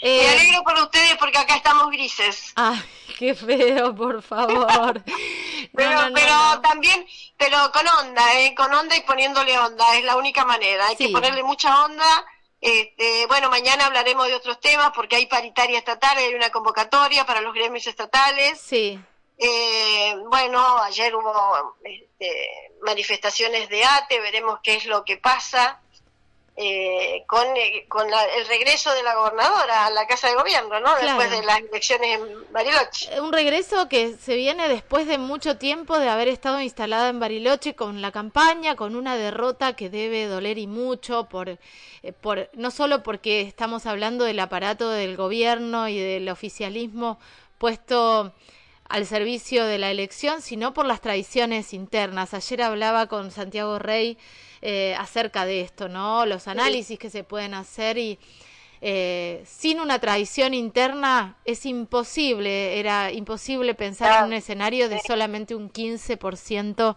Eh, 0.00 0.28
alegro 0.28 0.62
por 0.62 0.74
ustedes 0.78 1.16
porque 1.16 1.38
acá 1.38 1.56
estamos 1.56 1.90
grises. 1.90 2.52
Ay, 2.54 2.82
qué 3.18 3.34
feo, 3.34 3.94
por 3.94 4.22
favor. 4.22 5.02
pero 5.74 6.00
pero 6.14 6.60
también, 6.62 7.06
pero 7.36 7.70
con 7.72 7.86
onda, 7.86 8.40
¿eh? 8.40 8.54
con 8.54 8.72
onda 8.72 8.96
y 8.96 9.02
poniéndole 9.02 9.58
onda, 9.58 9.96
es 9.96 10.04
la 10.04 10.16
única 10.16 10.44
manera. 10.44 10.86
Hay 10.88 10.96
que 10.96 11.08
ponerle 11.08 11.42
mucha 11.42 11.84
onda. 11.84 12.26
Este, 12.60 13.26
bueno, 13.26 13.50
mañana 13.50 13.86
hablaremos 13.86 14.26
de 14.26 14.34
otros 14.34 14.58
temas 14.60 14.90
porque 14.94 15.16
hay 15.16 15.26
paritaria 15.26 15.78
estatal, 15.78 16.16
hay 16.16 16.34
una 16.34 16.50
convocatoria 16.50 17.24
para 17.24 17.40
los 17.40 17.54
gremios 17.54 17.86
estatales. 17.86 18.60
Sí. 18.60 18.98
Eh, 19.38 20.16
bueno, 20.30 20.78
ayer 20.78 21.14
hubo 21.14 21.76
este, 21.84 22.72
manifestaciones 22.82 23.68
de 23.68 23.84
ATE, 23.84 24.20
veremos 24.20 24.60
qué 24.62 24.76
es 24.76 24.86
lo 24.86 25.04
que 25.04 25.18
pasa. 25.18 25.80
Eh, 26.58 27.24
con, 27.26 27.46
eh, 27.54 27.84
con 27.86 28.06
el 28.06 28.46
regreso 28.46 28.90
de 28.94 29.02
la 29.02 29.14
gobernadora 29.14 29.84
a 29.84 29.90
la 29.90 30.06
Casa 30.06 30.28
de 30.28 30.36
Gobierno, 30.36 30.80
¿no? 30.80 30.94
Después 30.96 31.30
de 31.30 31.42
las 31.42 31.58
elecciones 31.58 32.18
en 32.18 32.50
Bariloche. 32.50 33.14
Eh, 33.14 33.20
un 33.20 33.30
regreso 33.30 33.90
que 33.90 34.14
se 34.14 34.36
viene 34.36 34.66
después 34.68 35.06
de 35.06 35.18
mucho 35.18 35.58
tiempo 35.58 35.98
de 35.98 36.08
haber 36.08 36.28
estado 36.28 36.62
instalada 36.62 37.10
en 37.10 37.20
Bariloche 37.20 37.74
con 37.74 38.00
la 38.00 38.10
campaña, 38.10 38.74
con 38.74 38.96
una 38.96 39.16
derrota 39.16 39.74
que 39.74 39.90
debe 39.90 40.24
doler 40.26 40.56
y 40.56 40.66
mucho, 40.66 41.28
por, 41.28 41.58
por 42.22 42.48
no 42.54 42.70
solo 42.70 43.02
porque 43.02 43.42
estamos 43.42 43.84
hablando 43.84 44.24
del 44.24 44.40
aparato 44.40 44.88
del 44.88 45.14
gobierno 45.14 45.88
y 45.88 45.98
del 45.98 46.26
oficialismo 46.30 47.18
puesto 47.58 48.32
al 48.88 49.06
servicio 49.06 49.64
de 49.64 49.78
la 49.78 49.90
elección, 49.90 50.42
sino 50.42 50.74
por 50.74 50.86
las 50.86 51.00
tradiciones 51.00 51.72
internas. 51.72 52.34
Ayer 52.34 52.62
hablaba 52.62 53.06
con 53.06 53.30
Santiago 53.30 53.78
Rey 53.78 54.18
eh, 54.62 54.94
acerca 54.98 55.44
de 55.44 55.60
esto, 55.60 55.88
¿no? 55.88 56.26
Los 56.26 56.48
análisis 56.48 56.98
que 56.98 57.10
se 57.10 57.24
pueden 57.24 57.54
hacer 57.54 57.98
y 57.98 58.18
eh, 58.80 59.42
sin 59.46 59.80
una 59.80 59.98
tradición 59.98 60.54
interna 60.54 61.36
es 61.44 61.64
imposible, 61.66 62.78
era 62.78 63.10
imposible 63.10 63.74
pensar 63.74 64.20
en 64.20 64.26
un 64.26 64.32
escenario 64.34 64.88
de 64.88 65.00
solamente 65.00 65.54
un 65.54 65.72
15% 65.72 66.96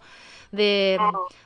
de, 0.52 0.98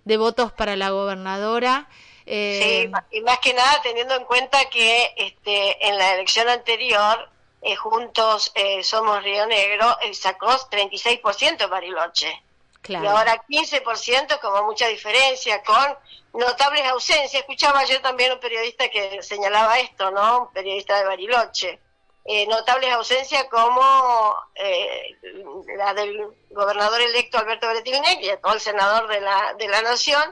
de 0.05 0.17
votos 0.17 0.53
para 0.53 0.77
la 0.77 0.91
gobernadora. 0.91 1.89
Eh, 2.27 2.91
sí, 3.11 3.19
y 3.19 3.21
más 3.21 3.39
que 3.39 3.53
nada 3.53 3.81
teniendo 3.83 4.15
en 4.15 4.25
cuenta 4.25 4.59
que 4.71 5.13
este, 5.17 5.89
en 5.89 5.99
la 5.99 6.15
elección 6.15 6.49
anterior, 6.49 7.31
Juntos 7.79 8.53
Somos 8.83 9.23
Río 9.23 9.47
Negro, 9.47 9.97
sacó 10.13 10.49
36% 10.49 11.69
Bariloche. 11.69 12.43
Y 12.87 12.95
ahora 12.97 13.43
15% 13.49 14.41
como 14.41 14.65
mucha 14.65 14.89
diferencia, 14.89 15.63
con 15.63 15.97
notables 16.35 16.85
ausencias. 16.87 17.35
Escuchaba 17.43 17.85
yo 17.85 18.01
también 18.03 18.33
un 18.33 18.41
periodista 18.41 18.89
que 18.91 19.23
señalaba 19.23 19.79
esto, 19.79 20.11
¿no? 20.11 20.43
Un 20.43 20.53
periodista 20.53 20.99
de 20.99 21.05
Bariloche. 21.05 21.81
Eh, 22.27 22.47
notables 22.47 22.91
ausencias 22.93 23.45
como 23.51 24.35
eh, 24.55 25.19
la 25.77 25.93
del 25.93 26.27
gobernador 26.51 27.03
electo 27.03 27.37
Alberto 27.37 27.69
Bretilnec 27.69 28.19
y 28.23 28.29
el 28.31 28.61
senador 28.61 29.09
de 29.09 29.21
la, 29.21 29.55
de 29.59 29.69
la 29.69 29.83
Nación, 29.83 30.23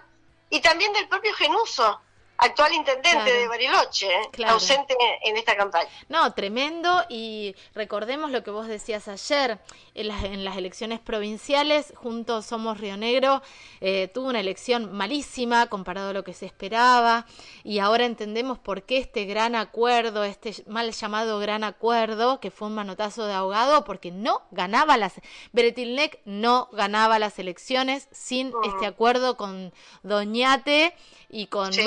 y 0.48 0.60
también 0.60 0.92
del 0.94 1.08
propio 1.08 1.34
Genuso, 1.34 2.00
actual 2.42 2.72
intendente 2.72 3.33
de 3.33 3.48
Bariloche, 3.48 4.09
¿eh? 4.09 4.44
ausente 4.46 4.96
en 5.22 5.37
esta 5.37 5.57
campaña. 5.57 5.88
No, 6.09 6.33
tremendo 6.35 7.05
y 7.09 7.55
recordemos 7.74 8.31
lo 8.31 8.42
que 8.42 8.50
vos 8.50 8.66
decías 8.66 9.09
ayer, 9.09 9.59
en 9.94 10.09
las, 10.09 10.24
en 10.24 10.44
las 10.44 10.57
elecciones 10.57 11.00
provinciales, 11.00 11.92
Juntos 11.96 12.46
Somos 12.46 12.78
Río 12.78 12.96
Negro, 12.96 13.42
eh, 13.81 14.09
tuvo 14.12 14.28
una 14.28 14.40
elección 14.40 14.92
malísima 14.92 15.66
comparado 15.66 16.11
a 16.11 16.12
lo 16.12 16.24
que 16.24 16.35
se 16.35 16.46
esperaba 16.46 17.26
y 17.64 17.78
ahora 17.78 18.05
entendemos 18.05 18.59
por 18.59 18.83
qué 18.83 18.98
este 18.98 19.24
gran 19.24 19.55
acuerdo, 19.55 20.24
este 20.24 20.55
mal 20.66 20.90
llamado 20.92 21.38
gran 21.38 21.64
acuerdo, 21.64 22.40
que 22.40 22.50
fue 22.50 22.68
un 22.68 22.74
manotazo 22.74 23.26
de 23.26 23.35
ahogado, 23.35 23.85
porque 23.85 24.11
no 24.11 24.42
ganaba 24.50 24.96
las... 24.96 25.14
Beretilnec 25.52 26.20
no 26.24 26.68
ganaba 26.72 27.18
las 27.18 27.38
elecciones 27.38 28.09
sin 28.11 28.52
este 28.64 28.87
acuerdo 28.87 29.37
con 29.37 29.72
Doñate 30.02 30.94
y 31.28 31.46
con 31.46 31.72
sí 31.72 31.83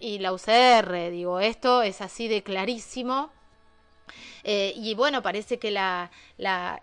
y 0.00 0.18
la 0.18 0.32
UCR. 0.32 1.10
Digo, 1.10 1.40
esto 1.40 1.82
es 1.82 2.00
así 2.00 2.28
de 2.28 2.42
clarísimo. 2.42 3.30
Eh, 4.44 4.72
y 4.76 4.94
bueno, 4.94 5.22
parece 5.22 5.58
que 5.58 5.70
la, 5.70 6.10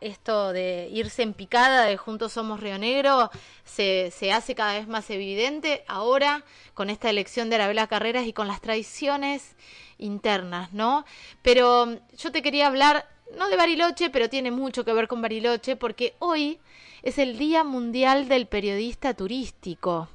esto 0.01 0.53
de 0.53 0.87
irse 0.91 1.23
en 1.23 1.33
picada 1.33 1.83
de 1.83 1.97
Juntos 1.97 2.33
Somos 2.33 2.61
Río 2.61 2.77
Negro 2.77 3.29
se, 3.65 4.11
se 4.11 4.31
hace 4.31 4.55
cada 4.55 4.73
vez 4.73 4.87
más 4.87 5.09
evidente 5.09 5.83
ahora 5.87 6.45
con 6.73 6.89
esta 6.89 7.09
elección 7.09 7.49
de 7.49 7.55
Arabela 7.55 7.87
Carreras 7.87 8.25
y 8.25 8.33
con 8.33 8.47
las 8.47 8.61
tradiciones 8.61 9.55
internas, 9.97 10.71
¿no? 10.71 11.05
Pero 11.41 11.99
yo 12.17 12.31
te 12.31 12.41
quería 12.41 12.67
hablar, 12.67 13.07
no 13.37 13.49
de 13.49 13.57
Bariloche, 13.57 14.09
pero 14.09 14.29
tiene 14.29 14.51
mucho 14.51 14.85
que 14.85 14.93
ver 14.93 15.09
con 15.09 15.21
Bariloche, 15.21 15.75
porque 15.75 16.15
hoy 16.19 16.59
es 17.03 17.17
el 17.17 17.37
Día 17.37 17.65
Mundial 17.65 18.29
del 18.29 18.47
Periodista 18.47 19.13
Turístico. 19.13 20.07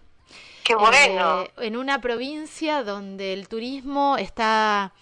Qué 0.64 0.74
bueno. 0.74 1.42
Eh, 1.42 1.50
en 1.58 1.76
una 1.76 2.00
provincia 2.00 2.82
donde 2.82 3.34
el 3.34 3.48
turismo 3.48 4.16
está 4.18 4.92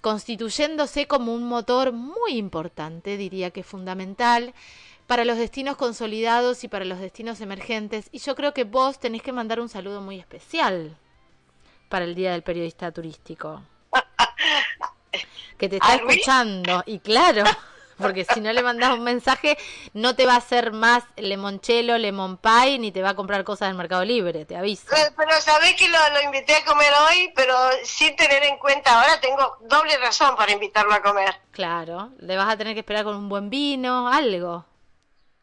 constituyéndose 0.00 1.06
como 1.06 1.32
un 1.32 1.44
motor 1.44 1.92
muy 1.92 2.32
importante, 2.32 3.16
diría 3.16 3.50
que 3.50 3.62
fundamental, 3.62 4.52
para 5.06 5.24
los 5.24 5.38
destinos 5.38 5.76
consolidados 5.76 6.64
y 6.64 6.68
para 6.68 6.84
los 6.84 6.98
destinos 6.98 7.40
emergentes. 7.40 8.08
Y 8.10 8.18
yo 8.18 8.34
creo 8.34 8.52
que 8.52 8.64
vos 8.64 8.98
tenés 8.98 9.22
que 9.22 9.32
mandar 9.32 9.60
un 9.60 9.68
saludo 9.68 10.00
muy 10.00 10.18
especial 10.18 10.96
para 11.88 12.04
el 12.04 12.16
Día 12.16 12.32
del 12.32 12.42
Periodista 12.42 12.90
Turístico. 12.90 13.62
que 15.56 15.68
te 15.68 15.76
está 15.76 15.94
escuchando. 15.94 16.82
Y 16.84 16.98
claro. 16.98 17.44
porque 17.98 18.24
si 18.24 18.40
no 18.40 18.52
le 18.52 18.62
mandas 18.62 18.92
un 18.92 19.02
mensaje 19.02 19.56
no 19.92 20.14
te 20.14 20.26
va 20.26 20.34
a 20.34 20.38
hacer 20.38 20.72
más 20.72 21.04
lemonchelo, 21.16 21.98
lemon 21.98 22.36
pie, 22.36 22.78
ni 22.78 22.92
te 22.92 23.02
va 23.02 23.10
a 23.10 23.16
comprar 23.16 23.44
cosas 23.44 23.68
del 23.68 23.76
Mercado 23.76 24.04
Libre, 24.04 24.44
te 24.44 24.56
aviso. 24.56 24.94
Eh, 24.94 25.12
pero 25.16 25.32
sabés 25.40 25.74
que 25.74 25.88
lo, 25.88 25.98
invité 26.24 26.56
a 26.56 26.64
comer 26.64 26.92
hoy, 27.08 27.32
pero 27.34 27.54
sin 27.84 28.14
tener 28.16 28.42
en 28.44 28.58
cuenta, 28.58 29.00
ahora 29.00 29.20
tengo 29.20 29.56
doble 29.62 29.96
razón 29.98 30.36
para 30.36 30.52
invitarlo 30.52 30.92
a 30.92 31.02
comer. 31.02 31.34
Claro, 31.52 32.10
le 32.18 32.36
vas 32.36 32.48
a 32.48 32.56
tener 32.56 32.74
que 32.74 32.80
esperar 32.80 33.04
con 33.04 33.16
un 33.16 33.28
buen 33.28 33.50
vino, 33.50 34.08
algo. 34.08 34.64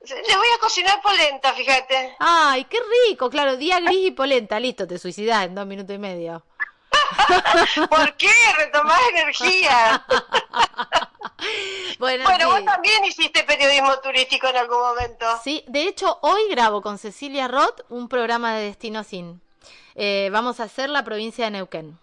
Le 0.01 0.35
voy 0.35 0.47
a 0.57 0.59
cocinar 0.59 1.01
polenta, 1.01 1.53
fíjate. 1.53 2.17
Ay, 2.19 2.65
qué 2.65 2.77
rico, 3.07 3.29
claro, 3.29 3.55
día 3.55 3.79
gris 3.79 4.07
y 4.07 4.11
polenta, 4.11 4.59
listo, 4.59 4.85
te 4.85 4.99
suicidas 4.99 5.45
en 5.45 5.55
dos 5.55 5.65
minutos 5.65 5.95
y 5.95 5.99
medio. 5.99 6.43
¿Por 7.89 8.15
qué? 8.17 8.31
Retomás 8.57 8.99
energía. 9.11 10.05
bueno, 11.99 12.25
vos 12.49 12.65
también 12.65 13.03
hiciste 13.05 13.43
periodismo 13.43 13.99
turístico 13.99 14.47
en 14.47 14.57
algún 14.57 14.79
momento. 14.79 15.25
Sí, 15.43 15.63
de 15.67 15.87
hecho, 15.87 16.19
hoy 16.21 16.41
grabo 16.49 16.81
con 16.81 16.97
Cecilia 16.97 17.47
Roth 17.47 17.81
un 17.89 18.07
programa 18.07 18.53
de 18.55 18.65
Destino 18.65 19.03
Sin. 19.03 19.41
Eh, 19.95 20.29
vamos 20.31 20.59
a 20.59 20.63
hacer 20.63 20.89
la 20.89 21.03
provincia 21.03 21.45
de 21.45 21.51
Neuquén. 21.51 21.99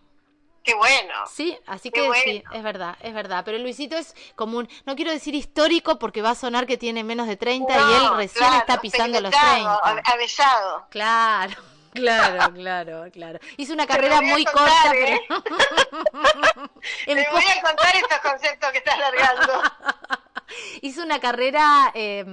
Qué 0.62 0.74
bueno. 0.74 1.14
Sí, 1.26 1.58
así 1.66 1.90
que 1.90 2.06
sí, 2.22 2.44
es 2.52 2.62
verdad, 2.62 2.96
es 3.00 3.14
verdad. 3.14 3.42
Pero 3.44 3.58
Luisito 3.58 3.96
es 3.96 4.14
como 4.36 4.58
un, 4.58 4.68
no 4.84 4.94
quiero 4.94 5.10
decir 5.10 5.34
histórico 5.34 5.98
porque 5.98 6.20
va 6.20 6.30
a 6.30 6.34
sonar 6.34 6.66
que 6.66 6.76
tiene 6.76 7.02
menos 7.02 7.26
de 7.26 7.36
30 7.36 7.72
y 7.72 7.94
él 7.94 8.16
recién 8.16 8.52
está 8.54 8.80
pisando 8.80 9.20
los 9.20 9.30
30. 9.30 9.78
Avesado. 10.04 10.86
Claro. 10.90 11.54
Claro, 11.92 12.52
claro, 12.54 13.10
claro. 13.12 13.38
Hizo 13.56 13.72
una 13.72 13.86
carrera 13.86 14.20
muy 14.20 14.44
corta. 14.44 14.92
¿eh? 14.94 15.20
Te 17.06 17.14
voy 17.14 17.44
a 17.44 17.62
contar 17.62 17.96
estos 17.96 18.18
conceptos 18.22 18.70
que 18.72 18.78
estás 18.78 18.98
largando. 18.98 19.62
Hizo 20.82 21.02
una 21.02 21.20
carrera 21.20 21.92
eh, 21.94 22.24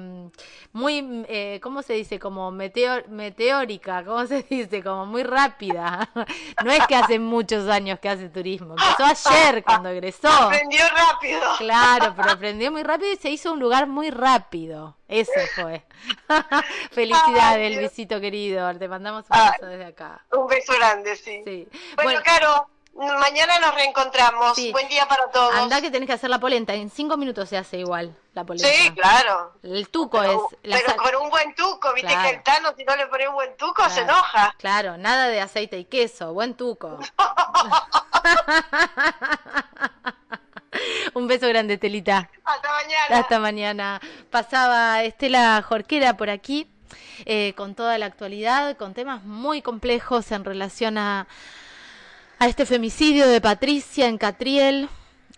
muy, 0.78 1.26
eh, 1.28 1.60
¿cómo 1.62 1.82
se 1.82 1.94
dice? 1.94 2.20
Como 2.20 2.52
meteórica, 2.52 4.06
¿cómo 4.06 4.28
se 4.28 4.44
dice? 4.50 4.84
Como 4.84 5.06
muy 5.06 5.24
rápida. 5.24 6.10
No 6.64 6.72
es 6.72 6.86
que 6.88 6.96
hace 6.96 7.20
muchos 7.20 7.68
años 7.70 8.00
que 8.00 8.10
hace 8.10 8.30
turismo. 8.30 8.76
Empezó 8.78 9.30
ayer 9.30 9.64
cuando 9.64 9.90
egresó. 9.90 10.28
Aprendió 10.28 10.84
rápido. 10.90 11.42
Claro, 11.58 12.14
pero 12.16 12.32
aprendió 12.32 12.72
muy 12.72 12.84
rápido 12.84 13.12
y 13.12 13.16
se 13.16 13.30
hizo 13.30 13.54
un 13.54 13.60
lugar 13.60 13.88
muy 13.88 14.10
rápido. 14.10 14.98
Eso 15.08 15.32
fue. 15.56 15.86
Felicidades, 16.92 17.78
Luisito 17.78 18.20
querido. 18.20 18.76
Te 18.78 18.88
mandamos 18.88 19.26
un 19.30 19.38
beso 19.38 19.66
desde 19.66 19.86
acá. 19.86 20.26
Un 20.32 20.48
beso 20.48 20.74
grande, 20.74 21.16
sí. 21.16 21.42
sí. 21.46 21.68
bueno 22.04 22.20
Caro. 22.24 22.68
Mañana 22.98 23.60
nos 23.60 23.76
reencontramos. 23.76 24.58
Buen 24.72 24.88
día 24.88 25.08
para 25.08 25.28
todos. 25.28 25.54
Anda 25.54 25.80
que 25.82 25.92
tenés 25.92 26.08
que 26.08 26.14
hacer 26.14 26.32
la 26.32 26.40
polenta. 26.40 26.74
En 26.74 26.90
cinco 26.90 27.16
minutos 27.16 27.48
se 27.48 27.56
hace 27.56 27.78
igual 27.78 28.16
la 28.34 28.44
polenta. 28.44 28.68
Sí, 28.68 28.92
claro. 28.92 29.54
El 29.62 29.88
tuco 29.90 30.24
es. 30.24 30.36
pero 30.64 30.96
con 30.96 31.16
un 31.24 31.30
buen 31.30 31.54
tuco. 31.54 31.94
Viste 31.94 32.12
que 32.12 32.30
el 32.32 32.42
Tano, 32.42 32.74
si 32.76 32.84
no 32.84 32.96
le 32.96 33.06
pone 33.06 33.28
un 33.28 33.36
buen 33.36 33.56
tuco, 33.56 33.88
se 33.90 34.02
enoja. 34.02 34.56
Claro, 34.58 34.98
nada 34.98 35.28
de 35.28 35.40
aceite 35.40 35.78
y 35.78 35.86
queso. 35.86 36.34
Buen 36.34 36.56
tuco. 36.56 36.98
un 41.14 41.28
beso 41.28 41.48
grande, 41.48 41.78
Telita. 41.78 42.32
Hasta 42.44 42.72
mañana. 42.72 43.20
Hasta 43.20 43.40
mañana. 43.40 44.02
Pasaba 44.32 45.04
Estela 45.04 45.62
Jorquera 45.62 46.18
por 46.18 46.32
aquí. 46.32 46.68
Eh, 47.26 47.54
con 47.56 47.76
toda 47.76 47.98
la 47.98 48.06
actualidad, 48.06 48.78
con 48.78 48.94
temas 48.94 49.24
muy 49.24 49.62
complejos 49.62 50.32
en 50.32 50.46
relación 50.46 50.98
a, 50.98 51.28
a 52.40 52.48
este 52.48 52.66
femicidio 52.66 53.28
de 53.28 53.42
Patricia 53.42 54.08
en 54.08 54.18
Catriel, 54.18 54.90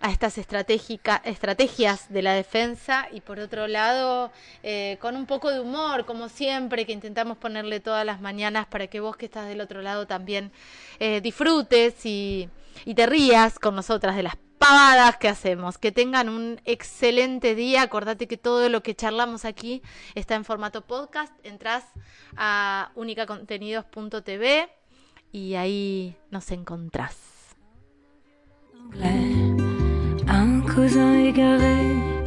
a 0.02 0.12
estas 0.12 0.38
estrategias 0.38 2.10
de 2.10 2.22
la 2.22 2.34
defensa 2.34 3.08
y 3.12 3.22
por 3.22 3.40
otro 3.40 3.68
lado 3.68 4.32
eh, 4.64 4.98
con 5.02 5.16
un 5.16 5.26
poco 5.26 5.50
de 5.50 5.60
humor 5.60 6.06
como 6.06 6.30
siempre 6.30 6.86
que 6.86 6.94
intentamos 6.94 7.38
ponerle 7.38 7.80
todas 7.80 8.06
las 8.06 8.22
mañanas 8.22 8.66
para 8.68 8.88
que 8.88 9.00
vos 9.02 9.18
que 9.18 9.26
estás 9.26 9.48
del 9.48 9.62
otro 9.62 9.82
lado 9.82 10.08
también 10.08 10.52
eh, 11.00 11.22
disfrutes 11.22 12.06
y, 12.06 12.50
te 12.96 13.06
rías 13.06 13.60
con 13.60 13.76
nosotras 13.76 14.16
de 14.16 14.24
las 14.24 14.38
pavadas 14.58 15.18
que 15.18 15.28
hacemos. 15.28 15.78
Que 15.78 15.92
tengan 15.92 16.30
un 16.30 16.62
excelente 16.64 17.54
día. 17.54 17.82
Acordate 17.82 18.28
que 18.28 18.38
todo 18.38 18.70
lo 18.70 18.82
que 18.84 18.96
charlamos 18.96 19.44
aquí 19.44 19.82
está 20.16 20.36
en 20.36 20.46
formato 20.46 20.86
podcast. 20.88 21.34
Entrás 21.44 21.84
a 22.38 22.92
unicacontenidos.tv 22.96 24.79
y 25.32 25.56
ahí 25.56 26.16
nos 26.32 26.52
encontrás. 26.52 27.18
Un 30.28 30.62
cousin 30.62 31.16
égaré 31.26 32.19